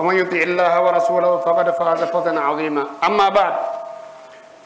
[0.00, 3.04] ومن يطع الله ورسوله فقد فاز فوزا عظيما.
[3.04, 3.54] أما بعد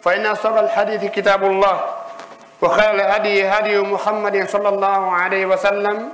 [0.02, 1.76] فإن أصدق الحديث كتاب الله
[2.62, 6.08] وخير الهدي هدي محمد صلى الله عليه وسلم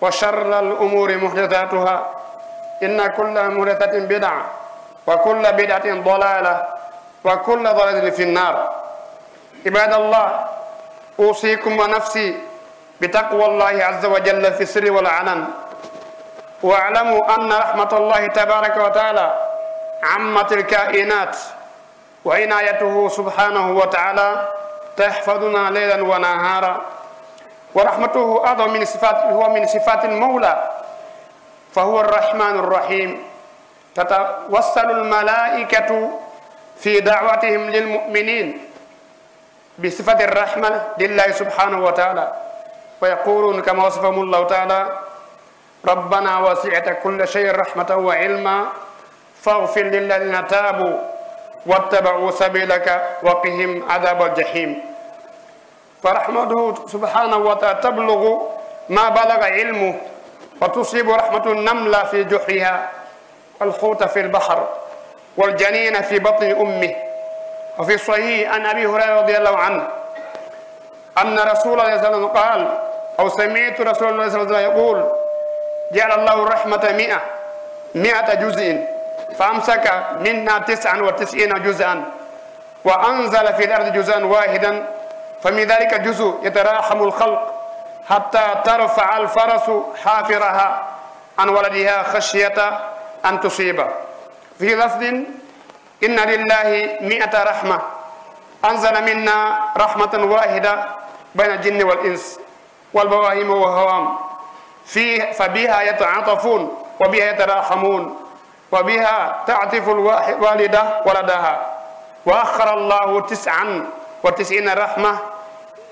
[0.00, 1.96] وشر الأمور محدثاتها
[2.82, 4.42] إن كل محدثة بدعة
[5.06, 6.56] وكل بدعة ضلالة
[7.24, 8.56] وكل ضلالة في النار.
[9.66, 10.28] عباد الله
[11.20, 12.28] أوصيكم ونفسي
[13.00, 15.44] بتقوى الله عز وجل في السر والعلن.
[16.62, 19.38] واعلموا أن رحمة الله تبارك وتعالى
[20.02, 21.36] عمت الكائنات
[22.24, 24.48] وعنايته سبحانه وتعالى
[24.96, 26.80] تحفظنا ليلا ونهارا.
[27.74, 30.70] ورحمته أعظم من صفات هو من صفات المولى
[31.72, 33.22] فهو الرحمن الرحيم.
[33.94, 36.10] تتوسل الملائكة
[36.80, 38.64] في دعوتهم للمؤمنين
[39.78, 42.32] بصفة الرحمة لله سبحانه وتعالى.
[43.00, 44.80] ويقولون كما وصفهم الله تعالى
[45.88, 48.66] ربنا وسعت كل شيء رحمة وعلما
[49.42, 50.96] فاغفر للذين تابوا
[51.66, 52.86] واتبعوا سبيلك
[53.22, 54.80] وقهم عذاب الجحيم.
[56.02, 58.22] فرحمته سبحانه وتعالى تبلغ
[58.88, 59.94] ما بلغ علمه
[60.60, 62.90] وتصيب رحمة النملة في جحرها.
[63.60, 64.68] والحوت في البحر
[65.36, 66.94] والجنين في بطن أمه.
[67.78, 69.88] وفي صحيح عن أبي هريرة رضي الله عنه
[71.22, 72.78] أن رسول الله صلى الله عليه وسلم قال
[73.20, 75.19] أو سمعت رسول الله صلى الله عليه وسلم يقول
[75.92, 77.20] جعل الله الرحمة مئة
[77.94, 78.84] مئة جزء
[79.38, 82.04] فأمسك منا تسعا وتسعين جزءا
[82.84, 84.86] وأنزل في الأرض جزءا واحدا
[85.42, 87.54] فمن ذلك جزء يتراحم الخلق
[88.08, 89.70] حتى ترفع الفرس
[90.04, 90.82] حافرها
[91.38, 92.80] عن ولدها خشية
[93.24, 93.86] أن تصيب.
[94.58, 95.02] في لفظ
[96.04, 97.80] إن لله مئة رحمة
[98.64, 100.84] أنزل منا رحمة واحدة
[101.34, 102.40] بين الجن والإنس
[102.94, 104.29] والبواهيم والهوام.
[104.89, 108.17] في فبها يتعاطفون وبها يتراحمون
[108.71, 111.55] وبها تعطف الوالدة ولدها
[112.25, 113.87] وأخر الله تسعا
[114.23, 115.19] وتسعين رحمة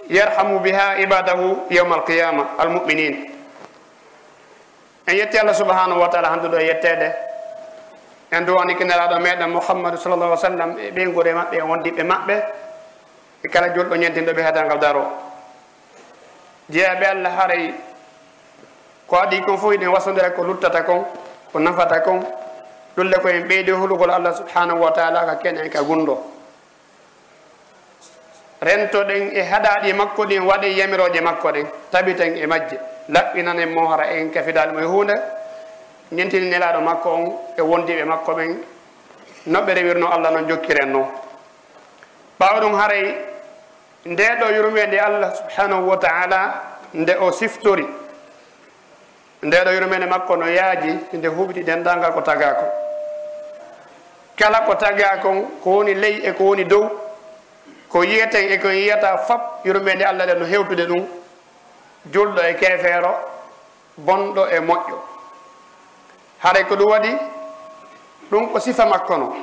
[0.10, 3.30] يرحم بها عباده يوم القيامة المؤمنين
[5.04, 7.12] en yetti allah subhanahu wa taala handuɗo e yettede
[8.32, 12.36] en duwani kineraɗo meɗen mouhammadou sallallah alih w sallam e ɓeygude maɓɓe e wondiɓe maɓɓe
[13.44, 15.04] e kala julɗo ñentinɗoɓe hedangal daro
[16.72, 17.74] jeeyaɓe allah haray
[19.09, 21.05] ko adi kon fof eɗen wasodira ko luttata kon
[21.53, 22.21] ko nafata kon
[22.97, 26.19] ɗolle koyen ɓeyde hulugol allah subhanahu wa taala ka keɗen ka gunɗo
[28.61, 32.79] rentoɗen e haɗaɗi makko ɗin waɗen yamiroje makko ɗen tabiten e majje.
[33.09, 35.15] Laɓɓinan en mohora en kafidali mo e hunde
[36.13, 37.25] ñentini nelaɗo makko on
[37.57, 38.59] e wondiɓe makko ɓen
[39.47, 41.07] noɓɓe rewirno allah noon jokkiren noon
[42.39, 43.15] ɓawa ɗum haray
[44.05, 46.63] nde ɗo yurmede allah subhanahu wa taala
[46.95, 47.87] nde o siftori
[49.43, 52.67] nde ndeɗo yurmene makko no yaaji nde huɓiti dendangal ko taga ko
[54.39, 56.85] kala ko taga kon ko woni ley e ko woni dow
[57.89, 61.07] ko yiyeten e ko yiyata fap yurmede allah ɗe no hewtude ɗum
[62.13, 63.15] julɗo e kefeero
[63.99, 64.99] bonɗo e moƴƴo.
[66.43, 67.13] Haɗay ko ɗum waɗi
[68.31, 69.37] ɗum ko sifa makko no.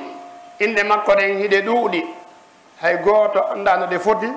[0.60, 2.04] Inɗe makko ɗen hiɗe ɗuuɗi
[2.82, 4.28] hay gooto annda no ɗe foti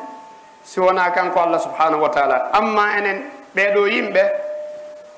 [0.63, 2.49] si wona kanko allah subhanahu wa taala.
[2.53, 3.23] Amma enen
[3.55, 4.21] ɓeeɗo yimɓe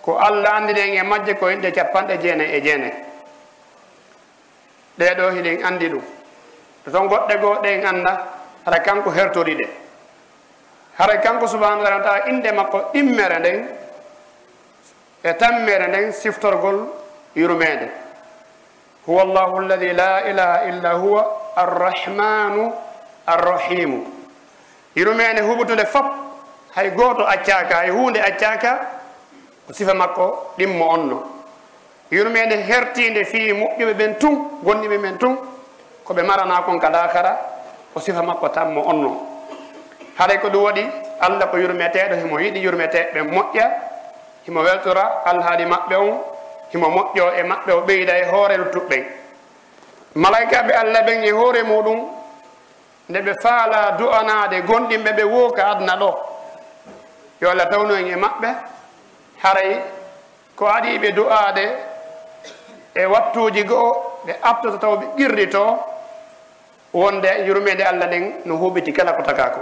[0.02, 2.94] ko allah andiren e majje ko inɗe capanɗe jeenayi e jeenayi.
[5.00, 6.02] Ɗeɗo hiɗen anndi ɗum.
[6.86, 8.28] To toon goɗɗe goo ɗen annda
[8.66, 9.68] hara kanko hertori ɗe.
[10.98, 13.68] Hara kanko subahanahu taala tawa inde makko ɗimmere nden
[15.24, 16.88] e tammere nden siftorgol
[17.36, 17.90] yurmede
[19.06, 21.22] huwa llahu alladi la ilaha illa huwa
[21.56, 22.74] arrahmanu
[23.28, 24.06] arrahimu.
[24.96, 26.06] Yurmede huɓutude fop
[26.76, 29.01] hay gooto accaka hay hunde accaka
[29.74, 31.24] sifa makko ɗimmo onno.
[32.12, 35.38] Yurmede hertide fi moƴƴuɓe ɓen tun gonɗiɓe men tun
[36.06, 37.38] koɓe marana kon kala kara
[37.96, 39.12] o sifa makko tanmo onno.
[40.18, 40.86] Haɗay ko ɗum waɗi
[41.20, 43.66] allah ko yurmeteɗo himo yiɗi yurmeteɓe moƴƴa
[44.46, 46.20] himo weltora alhaali maɓɓe on
[46.74, 49.04] himo moƴƴo e maɓɓe o ɓeyda e hoore luttuɓɓen
[50.16, 52.00] malaikaɓe allah ɓen e hoore muɗum
[53.10, 56.12] nde ɓe faala du'anade gonɗinɓe ɓe wooka adna ɗo.
[57.42, 58.50] Yo allah tawno en e maɓɓe
[59.44, 59.80] haray
[60.56, 61.66] ko aɗi ɓe du'aade
[62.96, 65.48] e wattuuji go'o ɓe aftata taw ɓe ɓirri
[66.94, 69.62] wonde yurmeede allah nden no huɓiti kala ko tagaa ko.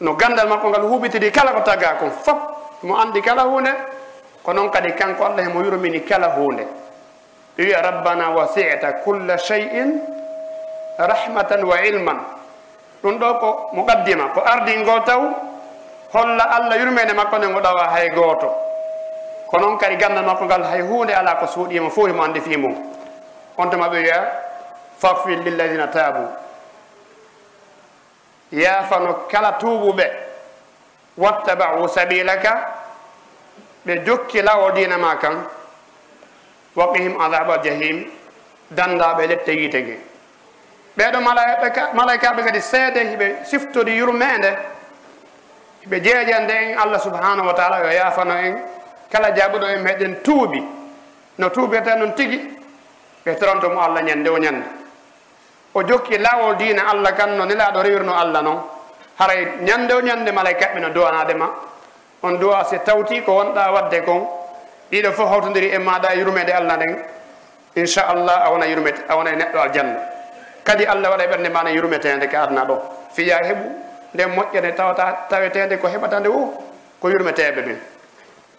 [0.00, 2.38] No ganndal makko ngal huɓitiri kala ko tagaa kon fof
[2.82, 3.70] mo anndi kala huunde
[4.42, 6.66] ko noon kadi kanko allah hemo yurmini kala huunde.
[7.56, 10.00] Ɓe wiya rabbana wasita culla cheyin
[10.98, 12.18] rahmatan wa ilman.
[13.02, 15.22] Ɗum ɗo ko mo ɓaddima ko ardingol taw
[16.14, 18.48] holla allah yurmede makko nde ngo ɗawa hay gooto.
[19.50, 22.56] Ko noon kadi ganda makko ngal hay hunde ala ko suuɗima fof himo andi fi
[22.56, 22.74] mum.
[23.58, 24.32] On tuma ɓe wiya
[24.98, 26.28] fafir lilladina tabu
[28.52, 30.06] yaafano kala tuubuɓe.
[31.16, 32.52] Wattabau sabilaka
[33.86, 35.44] ɓe jokki lawo dina ma kan.
[36.76, 38.06] Waqihim adaba jahim
[38.70, 39.98] dandaɓe lette yiite ge.
[40.98, 41.18] Ɓeɗo
[41.94, 44.56] malaikaɓe kadi seede hiɓe siftodi yurmede
[45.86, 48.58] ɓe jeejande en allah subhanahu wa taala yo yaafano en.
[49.10, 50.62] Kala jaabuɗo en meɗen tuuɓi
[51.38, 52.40] no tuubirta noon tigi
[53.24, 54.66] ɓe toronto mo allah ñande o ñande.
[55.74, 58.60] O jokki laawol diina allah kan no nelaaɗo rewirno allah noon
[59.18, 61.50] haray ñande o ñande malaykaɓɓe no duwanade ma.
[62.22, 64.26] On duwa si tawti ko wonɗa wadde kon.
[64.90, 66.96] Ɗiɗo fof hawtodiri e maɗa e yurmede allah nden.
[67.76, 69.98] Inchallah a wona yurmete a wona e neɗɗo aljanna.
[70.64, 72.78] Kadi allah waɗa ɓernde ma ne yurmetede ka adna ɗo.
[73.14, 73.93] Fiya heɓu.
[74.14, 76.54] nden moƴƴere tawata tawetede ko heɓata nde o
[77.00, 77.78] ko yurmeteɓe ɓen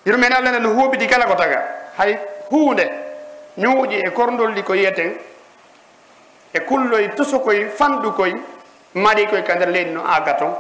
[0.06, 1.64] yurmen allah nde no huuɓidi kala ko taga.
[1.98, 2.18] Hay
[2.52, 2.86] huunde
[3.58, 5.14] ñuuƴi e korndolli ko yiyeten
[6.54, 8.36] e kulloye tusokoye fanɗu koye
[8.94, 10.54] maɗi koye ka nder leydi no aga ton.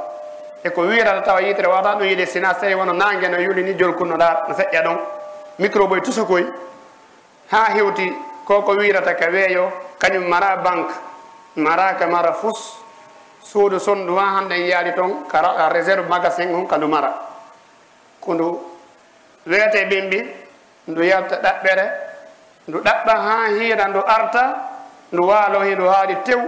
[0.63, 3.73] Eko wirata tawa yitere wawata ɗum yiide sina so tawi wono nangue no yuli ni
[3.75, 4.97] jolkunnoɗa no feƴƴa ɗon.
[5.59, 6.45] Microbe e tusokoye
[7.51, 8.11] ha hewti
[8.45, 10.93] koko wirata ka weeyo kañum mara banque
[11.55, 12.84] maraka mara fus
[13.45, 17.11] suudu sonndu ha hannde en yaali toon ka réserve magasin on ka ndu mara.
[18.21, 18.47] Ko ndu
[19.45, 20.19] weete ɓimɓi
[20.87, 21.85] ndu yalta ɗaɓɓere
[22.67, 24.43] ndu ɗaɓɓa ha hiira ndu arta
[25.13, 26.41] ndu waalo hi ndu haali tew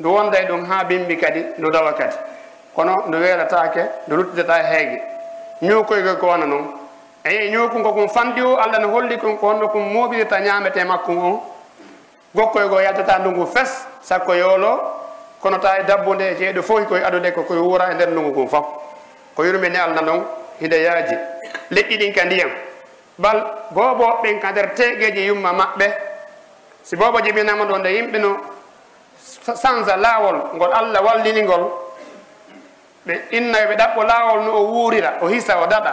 [0.00, 2.16] ndu wonda e ɗum ha ɓimɓi kadi ndu dawa kadi.
[2.74, 5.02] Kono ndu weelatake ndu luttidata heege.
[5.62, 6.64] Ñuukoygo ko wona noon
[7.24, 11.12] eyi ñuukungo kon fanɗi o allah ne holli kon ko honno kon moɓirirta ñaamete makko
[11.12, 11.42] o
[12.34, 14.99] gokkoygo yaltata ndungu fes sakko yoolo
[15.40, 18.30] kono ta e dabbo nde ceeɗo fof koye adude ko koye wuura e nder ndungu
[18.30, 18.66] ngun fof.
[19.34, 20.24] Ko yurmini allah noon
[20.60, 21.16] hide yaaji
[21.70, 22.50] leƴƴi ɗin ka ndiyam
[23.18, 23.38] bal
[23.70, 25.86] boboɓen ka nder teegueji yumma maɓɓe
[26.82, 28.36] si bobo jibinama ɗo nde yimɓe no
[29.62, 31.64] change laawol ngol allah wallini ngol
[33.06, 35.92] ɓe innayo e ɓe ɗaɓɓo laawol no o wuurira o hisa o daɗa.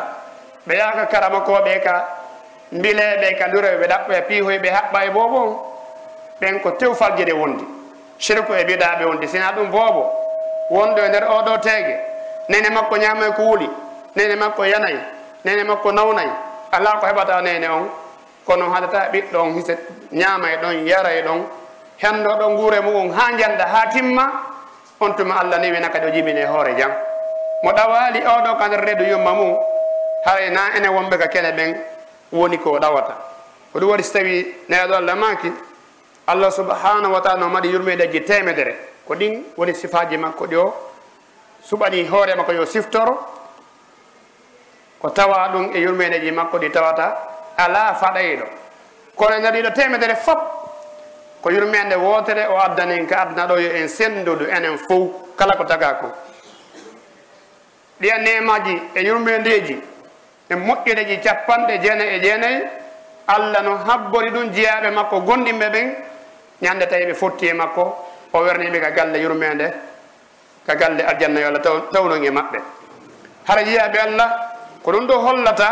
[0.67, 1.93] Ɓe yaaka karamakoɓe ka
[2.71, 5.41] mbileɓe ka nduroɓe ɓe ɗaɓɓo e piihoyɓe haɓɓa e boobo
[6.41, 7.76] ɓen ko tewfalje nde wondi.
[8.19, 9.27] sirku e biɗaɓe wonde.
[9.27, 10.11] Sina ɗum boobo
[10.71, 11.95] wonɗo e nder oɗo teege.
[12.49, 13.69] Nene makko ñaama e kuuli
[14.15, 14.99] nene makko yanayi
[15.45, 16.29] nene makko nawnayi
[16.71, 17.89] ala ko heɓata nene on.
[18.45, 19.73] Kono haɗata ɓiɗɗo on hisa
[20.11, 21.43] ñaama e ɗon yara e ɗon.
[21.97, 24.31] Henndo ɗo nguure muɗum ha janɗa ha timma.
[24.99, 26.91] On tuma allah ni wena kadi o jibine hoore jam.
[27.63, 29.55] Mo ɗawali oɗo ka nder reedu yumma mum
[30.25, 31.75] haray na ene wonɓe ka kene ɓen
[32.31, 33.13] woni ko ɗawata.
[33.73, 35.51] Ko ɗum waɗi so tawi neɗo allah maki
[36.27, 38.75] allah subhanahu wa taala no maɗi yurmeɗeji temedere
[39.07, 40.73] ko ɗin woni sifaji makko ɗi o.
[41.63, 43.17] Suɓani hoore makko yo siftoro.
[44.99, 47.17] Ko tawa ɗum e yurmeɗeji makko ɗi tawata
[47.57, 48.45] ala faɗayiɗo.
[49.15, 50.39] Kono e nder ɗiɗo temedere fop
[51.41, 55.63] ko yurmede wotere o addanen ka addana ɗo yo en sendudu enen fof kala ko
[55.63, 56.11] taga ko.
[58.01, 59.81] Ɗiya nemaji e yurmedeji
[60.49, 62.61] e moƴƴireji capanɗe jeenayi e jeenayi
[63.27, 65.95] allah no habbori ɗum jeyaɓe makko gonɗinɓe ɓen
[66.61, 67.83] ñande tawi ɓe fotti e makko
[68.33, 69.73] o werniɓe ka galle yurmede
[70.65, 71.61] ka galle aljanna yo allah
[71.91, 72.59] tawnon e maɓɓe.
[73.47, 74.29] Hara yiyaɓe allah
[74.83, 75.69] ko ɗum ɗo hollata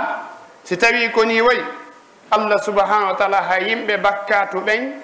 [0.63, 1.63] si tawi koni wayi
[2.31, 5.01] allah subahanahu wa taala ha yimɓe bakkatu ɓen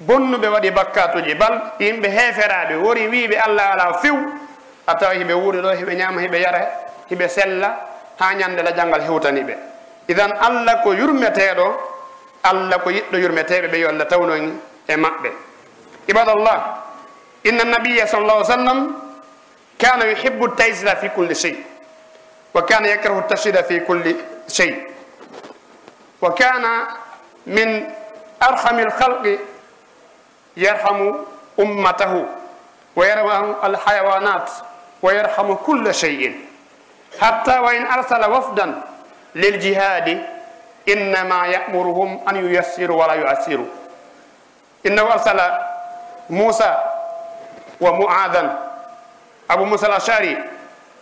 [0.00, 4.16] bonnuɓe waɗi bakkatuji bal yimɓe heeferaɓe wori wiɓe allah ala few
[4.86, 6.60] a tawa hiɓe wuuri ɗo hiɓe ñama hiɓe yara
[7.10, 7.68] hiɓe sella
[8.18, 9.54] ha ñande la janggal hewtani ɓe
[10.08, 11.66] idan allah ko yurmeteɗo
[12.42, 14.52] allah ko yiɗɗo yurmeteɓe ɓe yo allah tawnogi
[14.90, 15.30] e maɓɓe.
[16.08, 16.58] Ibadallah
[17.44, 18.96] inna nabiya sal llah sallam
[19.78, 21.56] kana yuhibu taysira fi culli chey
[22.54, 24.16] wa kana yakrahu tashida fi culli
[24.48, 24.74] chey
[26.20, 26.88] wa kana
[27.46, 27.86] min
[28.40, 29.38] arhami lhalqi
[30.56, 31.24] yarhamu
[31.56, 32.26] ummatahu
[32.96, 34.50] wa yarhamu alhayawanat
[35.02, 36.34] wa yarhamu culla cheyin
[37.20, 38.82] hatta wa in arsala wafdan
[39.34, 40.18] liljihadi
[40.86, 43.79] innama yamuruhum an yuyassiru wala yuassiru.
[44.84, 45.46] innahu arsala
[46.28, 46.78] musa
[47.80, 48.48] wa muadan
[49.48, 50.36] abu musa al ashari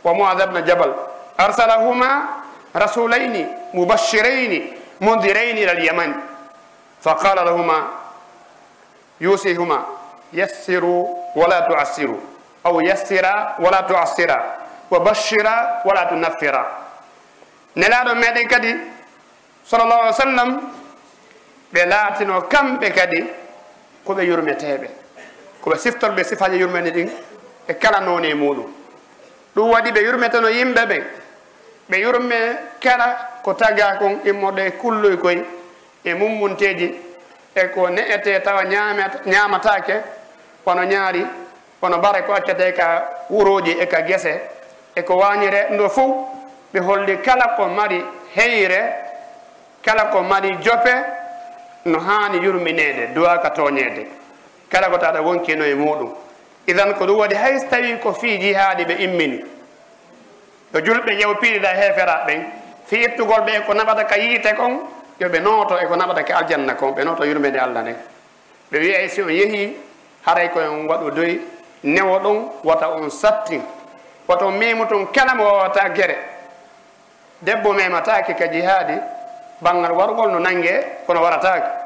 [0.05, 0.95] wa muada bna jabal.
[1.39, 2.39] Arsalahuma
[2.77, 4.53] رسولين مبشرين
[5.01, 6.15] ila إلى
[7.01, 7.87] faqala lahuma
[9.21, 9.87] yusihuma
[10.33, 12.19] yassiru wala tuassiru.
[12.65, 14.59] Aw yassira wala tuassira.
[14.91, 16.65] Wa bashira wala tunaffira.
[17.77, 18.73] Nelaɗo meɗen kadi
[19.71, 20.51] صلى alih w sallam
[21.73, 23.21] ɓe laatino kamɓe kadi
[24.09, 24.89] koɓe yurmeteɓe.
[25.63, 27.11] Koɓe siftorɓe sifaji yurmede ɗin
[27.69, 28.67] e kalanoone e muɗum.
[29.55, 30.97] Ɗum waɗi ɓe yurmeteno yimɓe ɓe.
[31.91, 32.37] Ɓe yurme
[32.83, 33.07] kala
[33.45, 35.39] ko taga kon immoɗo e kulloy koy
[36.05, 36.89] e mummunteji.
[37.55, 38.63] E ko ne'ete tawa
[39.27, 39.95] ñaamatake
[40.65, 41.27] wono ñaari
[41.83, 44.41] wono bare ko accete ka wuroji e ka gese.
[44.95, 46.11] E ko wañire ndo fof
[46.73, 48.03] ɓe holli kala ko mari
[48.35, 48.81] heyre
[49.83, 51.18] kala ko mari jope
[51.91, 54.07] no haani yurminede duwa ka toñede
[54.71, 56.11] kala ko taɗa wonkino e muɗum
[56.67, 59.39] idan ko ɗum waɗi hay so tawi ko fiiji haaɗi ɓe immini
[60.75, 62.35] yo julɓe ƴew piiɗiɗa yewpiɗiɗa heeferaɓe
[62.87, 64.81] fi ittugol ɓe ko naɓata ka yiite kon
[65.21, 67.95] yoɓe nooto eko naɓata ke aljanna kon ɓe nooto yurmede allah nde.
[68.73, 69.77] Ɓe wiya si on yeehi
[70.27, 71.41] haray koyen waɗu doyi
[71.85, 73.61] newo ɗon wata on satti
[74.29, 76.17] woto on mimo ton kala mo wawata gere.
[77.41, 78.95] Debbo memataki ka jihaadi
[79.61, 81.78] banggal wargol no nangue kono warataki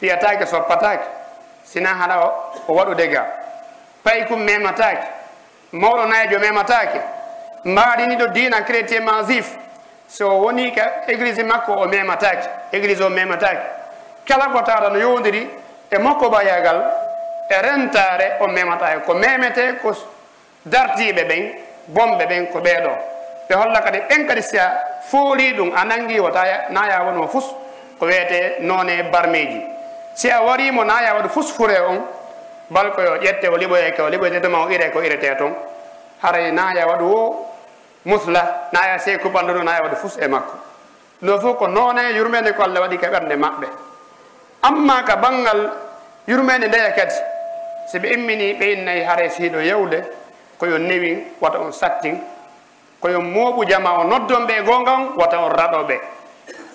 [0.00, 1.04] piyatake soppatake
[1.64, 2.16] sina haɗa
[2.68, 3.26] o waɗu ga
[4.04, 5.02] pay kum mematake
[5.72, 7.00] mawɗo nayejo mematake
[7.64, 9.56] mbaɗiniɗo dina chrétien masif.
[10.08, 13.60] So woni ka église makko o mematake église o mematake
[14.24, 15.48] kala ko gotaɗo no yowdiri
[15.90, 16.78] e makko bayagal
[17.50, 19.92] e rentare o memata ko memete ko
[20.64, 21.54] dartiɓe ɓen
[21.88, 22.90] bomɓe ɓen ko ɓeeɗo.
[23.48, 24.68] Ɓe holla kadi ɓen kadi si a
[25.10, 27.44] fooli ɗum a nangi wota naya wono fus
[27.98, 29.75] ko wiyete none barmeji
[30.16, 32.00] si a warimo naya waɗa fusfure on
[32.70, 35.52] bal koyo ƴette o liɓoyeke o liɓoytetema o ire ko irete toon
[36.22, 37.46] haray naya waɗu wo
[38.06, 40.54] musla naya sey ko naya waɗa fus e makko.
[41.22, 43.66] Ɗo fof ko noone yurmede ko allah waɗi ka ɓernde maɓɓe.
[44.62, 45.70] Amma ka banggal
[46.26, 47.14] yurmede ndeya kadi
[47.92, 50.02] si ɓe immini ɓe innayi haray siiɗo yewde
[50.58, 52.20] koyo newi wata on sattin.
[53.00, 56.00] Koyo mooɓu jama o noddon ɓe gonga on wata on raɗoɓe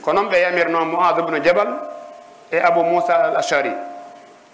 [0.04, 1.68] ko noon ɓe yamirno moadou bno jabal
[2.52, 3.72] e abou moussa al ashari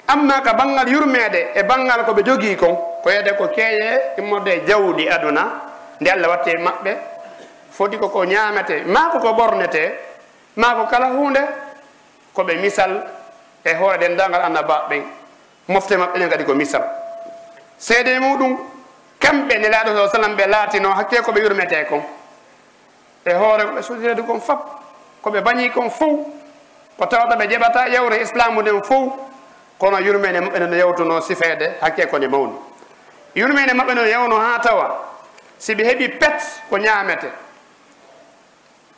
[0.08, 4.62] amma ka banggal yurmede e banggal koɓe jogii kon ko yede ko keeye immorde e
[4.68, 5.44] jawdi aduna
[6.00, 6.92] nde allah watte maɓɓe
[7.72, 9.84] foti koko ñamete mako ko ɓornete
[10.56, 11.42] mako kala hunde
[12.36, 12.92] koɓe misal
[13.66, 15.04] e hoore dendangal annaba ɓen
[15.68, 16.84] mofte maɓɓe ɗen kadi ko misal.
[17.78, 18.58] Seede muɗum
[19.20, 22.02] kamɓe nelaaɗo sa sallam ɓe laatino hakke koɓe yurmete kon.
[23.26, 24.60] E hoore koɓe sodirede kon fop
[25.24, 26.20] koɓe bañi kon fof
[26.98, 29.14] ko tawɗo ɓe jeɓata yewre islamu nden fof
[29.78, 32.54] kono yurmene maɓɓe no yewtuno sifede hakke kone mawni.
[33.36, 35.06] Yurmene maɓɓe no yewno ha tawa
[35.58, 37.28] si ɓe heeɓi pet ko ñaamete.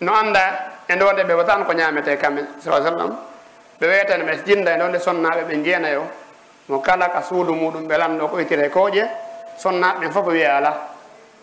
[0.01, 0.39] No annda
[0.87, 3.17] e ndonde ɓe watan ko ñaamete kamɓe sa sallam
[3.79, 6.03] ɓe weyatani ɓe jinda e ndonde sonnaɓe ɓe jeenayo
[6.69, 9.03] mo kala ka suudu muɗum ɓe lanɗo ko itire kooƴe
[9.57, 10.71] sonnaɓe ɓen fof wiya ala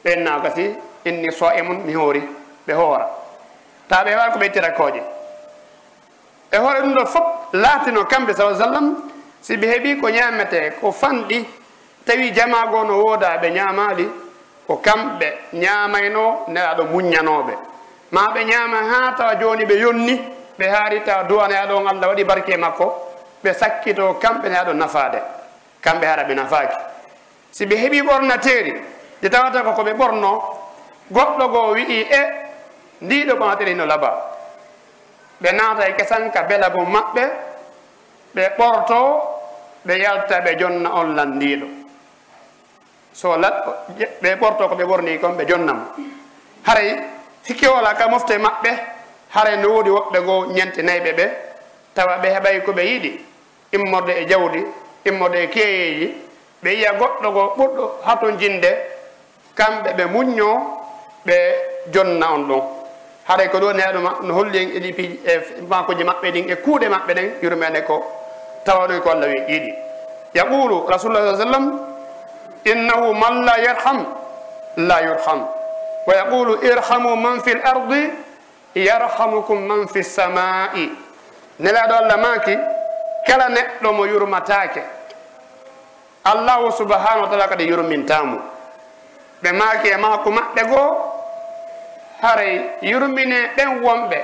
[0.05, 2.23] ɓenna kasi inni so e mum mi hoori
[2.67, 3.07] ɓe hoora.
[3.89, 5.16] Tawa ɓe heewani ko ɓe ittira kooƴe
[6.57, 8.97] e hoore ɗum ɗo fof laatino kamɓe sa sallam
[9.41, 11.45] si ɓe heeɓi ko ñamete ko fanɗi.
[12.07, 14.09] Tawi jamago no wooda ɓe ñaamali
[14.67, 17.55] ko kamɓe ñamayno nelaɗo muññanoɓe
[18.13, 20.15] ma ɓe ñama ha tawa joni ɓe yonni
[20.59, 22.87] ɓe haari tawa duwaneya ɗon allah waɗi barke makko
[23.45, 25.19] ɓe sakkito kamɓe neyaɗo nafade
[25.83, 26.77] kamɓe hara ɓe nafaki
[27.51, 28.73] si ɓe heeɓi ɓornateeri
[29.21, 30.31] nde tawata ko ɓe ɓorno
[31.11, 32.21] goɗɗo goo wi'i e
[33.03, 34.36] ndiɗo ɓamateri no laba
[35.41, 37.25] ɓe naata e gesan ka bela bo maɓɓe
[38.35, 38.99] ɓe ɓorto
[39.87, 41.67] ɓe yalta ɓe jonna on landiiɗo.
[43.13, 43.71] So laɗɗo
[44.23, 45.85] ɓe ɓorto ko ɓe ɓorni kon ɓe jonnamo
[46.67, 46.97] haray
[47.49, 48.71] hikki ola ka mofte maɓɓe
[49.35, 51.27] haray no woodi woɓɓe goo ñente nayɓe ɓe
[51.95, 53.11] tawa ɓe heɓay ko ɓe yiɗi
[53.73, 54.61] immorde e jawdi
[55.05, 56.15] immorde e keeyeeji
[56.63, 58.71] ɓe yiya goɗɗo go ɓurɗo haton jinde
[59.55, 60.49] kamɓe ɓe muñño
[61.27, 61.37] ɓe
[61.93, 62.76] jonna on ɗon.
[63.29, 66.89] haray ko ɗo neɗoma no holli en élipe ji e makoji maɓɓe ɗin e kuuɗe
[66.89, 68.03] maɓɓe ɗen yurmene ko
[68.65, 69.75] tawanoy e ko allah wi yiɗi.
[70.35, 71.81] Yaqulu rasulullah sa sallam
[72.65, 74.07] innahu man la yarham
[74.77, 75.47] la yurham.
[76.07, 78.11] Wa yaqulu irhamu man fi l ardi
[78.77, 80.91] yarhamukum man fi lsamai
[81.59, 82.55] nelaɗo allah maki
[83.27, 84.83] kala neɗɗo mo yurmatake
[86.25, 88.39] allahu subhanahu wa taala kadi yurmintamo
[89.43, 91.16] ɓe maki e maako maɓɓe goo
[92.23, 94.19] haray yurmine ɓen wonɓe.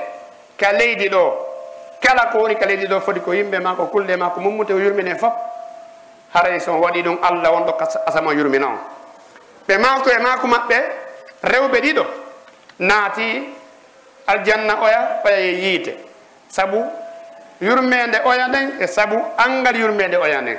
[0.57, 1.33] Ka leydi ɗo
[2.01, 4.71] kala ko woni ka leydi ɗo foti ko yimɓe ma ko kulle ma ko mummute
[4.73, 5.33] o yurmine fof
[6.33, 7.73] haray son waɗi ɗum allah wonɗo
[8.05, 8.79] asama yurmina on.
[9.67, 10.77] Ɓe maako e maako maɓɓe
[11.43, 12.05] rewɓe ɗiɗo
[12.79, 13.43] naati
[14.27, 15.97] aljanna oya oya ye yiite.
[16.49, 16.85] Sabu
[17.61, 20.57] yurmede oya nden e sabu angal yurmede oya nden.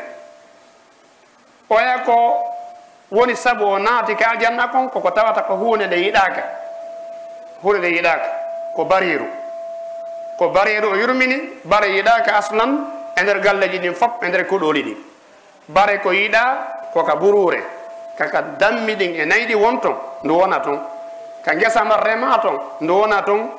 [1.71, 2.45] Oya ko
[3.11, 6.64] woni sabu o naati ka aljanna kon koko tawata ko hunde nde yiɗaka
[7.65, 8.29] huɗo nde yiɗaka
[8.77, 9.25] ko bariru
[10.39, 12.71] ko bareeru o yurmini bare yiɗaka asnan
[13.17, 14.97] e nder galleji ɗin fof e nder kuɗoli ɗin.
[15.69, 16.43] Bare ko yiɗa
[16.93, 17.63] koka ɓurure
[18.19, 20.79] kaka dammi ɗin e nayi ɗi won ton ndu wona toon
[21.45, 23.51] ka gesama rema toon ndu wona toon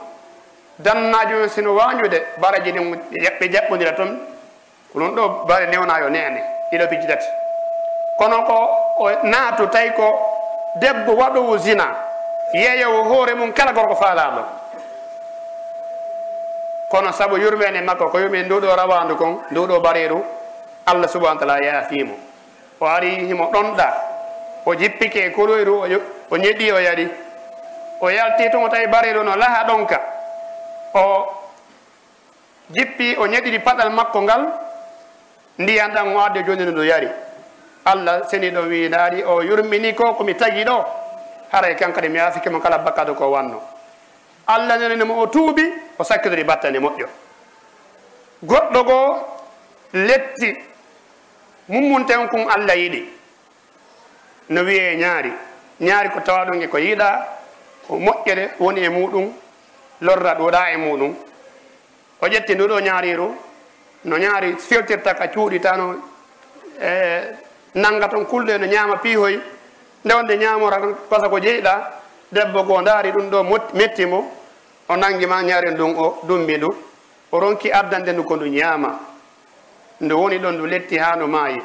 [0.80, 2.96] dannajo on sino wañude bareji ɗin
[3.40, 4.20] ɓe jaɓɓodira toon
[4.94, 7.26] ɗum ɗo bare newnayo nene ɗiɗo pijji tati.
[8.18, 8.70] Kono ko
[9.00, 10.20] o naatu tawi ko
[10.80, 12.05] debbo waɗowo zina
[12.54, 14.44] yeeyowo hoore mum kala gorko faalama.
[16.90, 20.24] Kono saabu yurmen e makko ko yomin nduɗo rawandu kon nduɗo bariru
[20.86, 22.14] allah subahana taala yaafimo
[22.80, 23.88] o ari himo ɗonɗa
[24.66, 25.82] o jippike koloyru
[26.32, 27.08] o ñeɗɗi o yaɗi
[28.02, 30.00] o yalti tun o tawi bariru no laha ɗonka
[30.94, 31.28] o
[32.70, 34.42] jippi o ñeɗɗiɗi paɗal makko ngal
[35.58, 37.08] ndiyan ɗan o adde joni no ndu yari.
[37.86, 40.86] Allah seni ɗo wi naari o yurmini ko komi tagi ɗo.
[41.56, 43.62] haray kankadi mi yasikimo kala bakkado ko wanno.
[44.48, 45.64] Allah nananimo o tuubi
[45.98, 47.08] o sakkidori battane moƴƴo.
[48.44, 49.20] Goɗɗo goo
[49.94, 50.56] letti
[51.70, 53.10] mummunten kon allah yiɗi.
[54.50, 55.32] No wiye ñaari.
[55.80, 57.28] Ñaari ko tawa ɗum e ko yiiɗa
[57.88, 59.34] ko moƴƴere woni e muɗum
[60.02, 61.16] lorra ɗuɗa e muɗum.
[62.22, 63.36] O ƴetti nduɗo ñaariru
[64.04, 65.96] no ñaari fewtirta ka cuuɗi tano
[66.80, 67.22] e
[67.74, 69.40] nanga ton kulɗe no ñaama piihoy
[70.06, 71.92] nde wonde ñamora tan pasa ko jeyɗa
[72.32, 73.44] debbo goo daari ɗum ɗo
[73.74, 74.32] mettimo
[74.88, 76.70] o nangi ma ñaren ɗum o dumbi ndu.
[77.32, 79.00] O ronki addande ndu ko ndu ñaama.
[80.02, 81.60] Ndu woni ɗon ndu letti ha no maayi.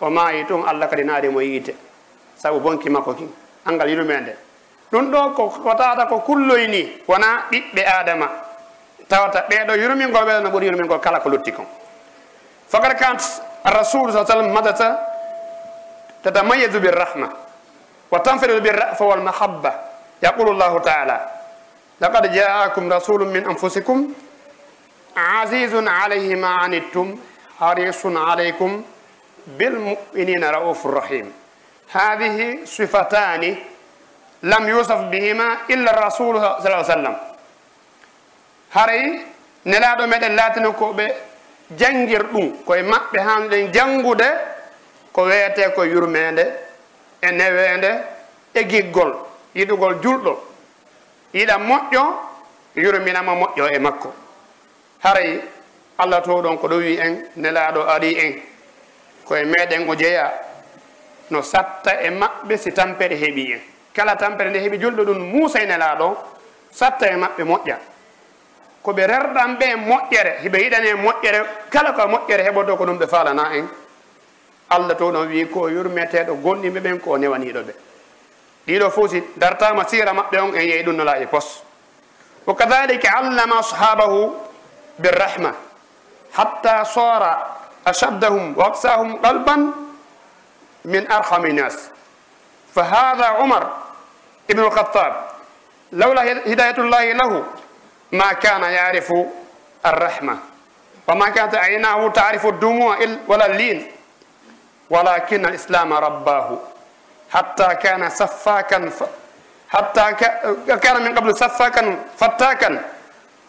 [0.00, 1.74] O maayi tun allah kadi naarimo yiite.
[2.36, 3.28] Sabu bonki makko kin
[3.64, 4.36] angal yiɗume nde
[4.92, 8.28] ɗum ɗo ko tawata ko kulloy ni wona ɓiɓɓe adama
[9.08, 11.64] tawata ɓeeɗo yurmingo ɓeeɗo no ɓuuri yurmingo kala ko lutti kon
[12.68, 13.22] fakad kant
[13.64, 14.98] rasul sa sallam madata
[16.22, 17.43] tatamayyazu birrahma.
[18.13, 19.73] وتنفرد بالرأفة والمحبة
[20.23, 21.29] يقول الله تعالى
[22.01, 24.13] لقد جاءكم رسول من أنفسكم
[25.17, 27.19] عزيز عليه ما عنتم
[27.59, 28.83] حريص عليكم
[29.47, 31.33] بالمؤمنين رؤوف رحيم
[31.91, 33.55] هذه صفتان
[34.43, 37.17] لم يوصف بهما إلا الرسول صلى الله عليه وسلم
[38.73, 39.25] هري
[39.65, 41.07] نلادو مدن لاتنو كوبي
[41.71, 44.29] جنجر ɗum koye maɓɓe hanɗen jangude
[45.13, 46.45] ko weyete ko yurmede
[47.28, 47.90] e newende
[48.54, 49.12] e giggol
[49.54, 50.34] yiɗugol julɗo
[51.34, 52.04] yiɗa moƴƴo
[52.76, 54.12] yurminama moƴƴo e makko.
[55.02, 55.40] Haray
[55.98, 58.32] allah to ɗon ko ɗo wi en nelaɗo ari en.
[59.24, 60.32] Koye meɗen o jeeya
[61.30, 63.60] no satta e maɓɓe si tampere heeɓi en.
[63.94, 66.16] Kala tampere nde heeɓi julɗo ɗum muusa e nelaɗo
[66.70, 67.78] satta e maɓɓe moƴƴa.
[68.82, 72.98] Ko ɓe rerɗan ɓe moƴƴere hiɓe yiɗani e moƴƴere kala ko moƴƴere heɓoto ko ɗum
[72.98, 73.68] ɓe falana en.
[74.70, 77.72] allah to noon wi ko yurmeteɗo gonɗiɓe ɓen ko newaniɗo ɓe.
[78.66, 81.62] Ɗiɗo fof si dartama sira maɓɓe on en yeeyi ɗum nola e pos.
[82.46, 84.32] Wa kadalika allama ashabahu
[84.98, 85.52] birrahma
[86.32, 89.72] hatta sora ashaddahum wa aksahum qalban
[90.84, 91.90] min arhami nas
[92.74, 93.70] fa hada umar
[94.48, 95.12] ibnu lkhatab
[95.92, 97.44] lawla hidayatullahi lahu
[98.12, 99.28] ma kana yarifu
[99.82, 100.38] arrahma.
[101.06, 102.96] Wa ma kanat aynahu tarifu dumu'a
[103.28, 103.84] wala lin
[104.93, 106.57] ولكن الإسلام رباه
[107.31, 108.89] حتى كان سفاكا
[109.69, 110.05] حتى
[110.81, 112.81] كان من قبل سفاكا فتاكا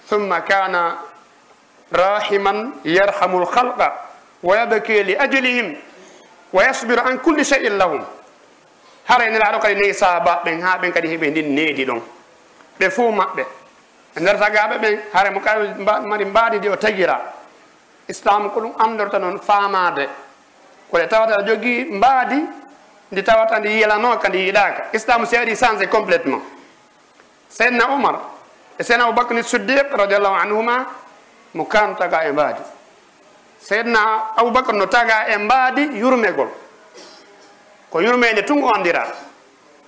[0.08, 0.94] ثم كان
[1.94, 3.92] راحما يرحم الخلق
[4.42, 5.76] ويبكي لأجلهم
[6.52, 8.04] ويصبر عن كل شيء لهم
[9.10, 12.00] hara ene laaɗo kadi neyi sahaba ɓen ha ɓen kadi heɓe ndin needi ɗon
[12.78, 13.42] ɓe fuu maɓɓe
[14.16, 15.56] e nder tagaɓe ɓen hara mo kay
[16.10, 17.16] mari mbaɗi ndi o tagira
[18.08, 20.08] islam ko ɗum andorta noon famade
[20.95, 22.39] koɗe tawata aɗa jogii mbaadi
[23.11, 26.41] ndi tawata ndi yiyalano ka ndi yiiɗaka islamu si waɗi changé complètement.
[27.49, 28.15] Seydna oumar
[28.79, 30.85] e seydna aboubacre ni suddiq radiallahu anhuma
[31.53, 32.61] mo kanu taga e mbaadi.
[33.59, 33.99] Seydna
[34.37, 36.47] aboubacre no taga e mbaadi yurmegol.
[37.91, 39.03] Ko yurme nde tun ondira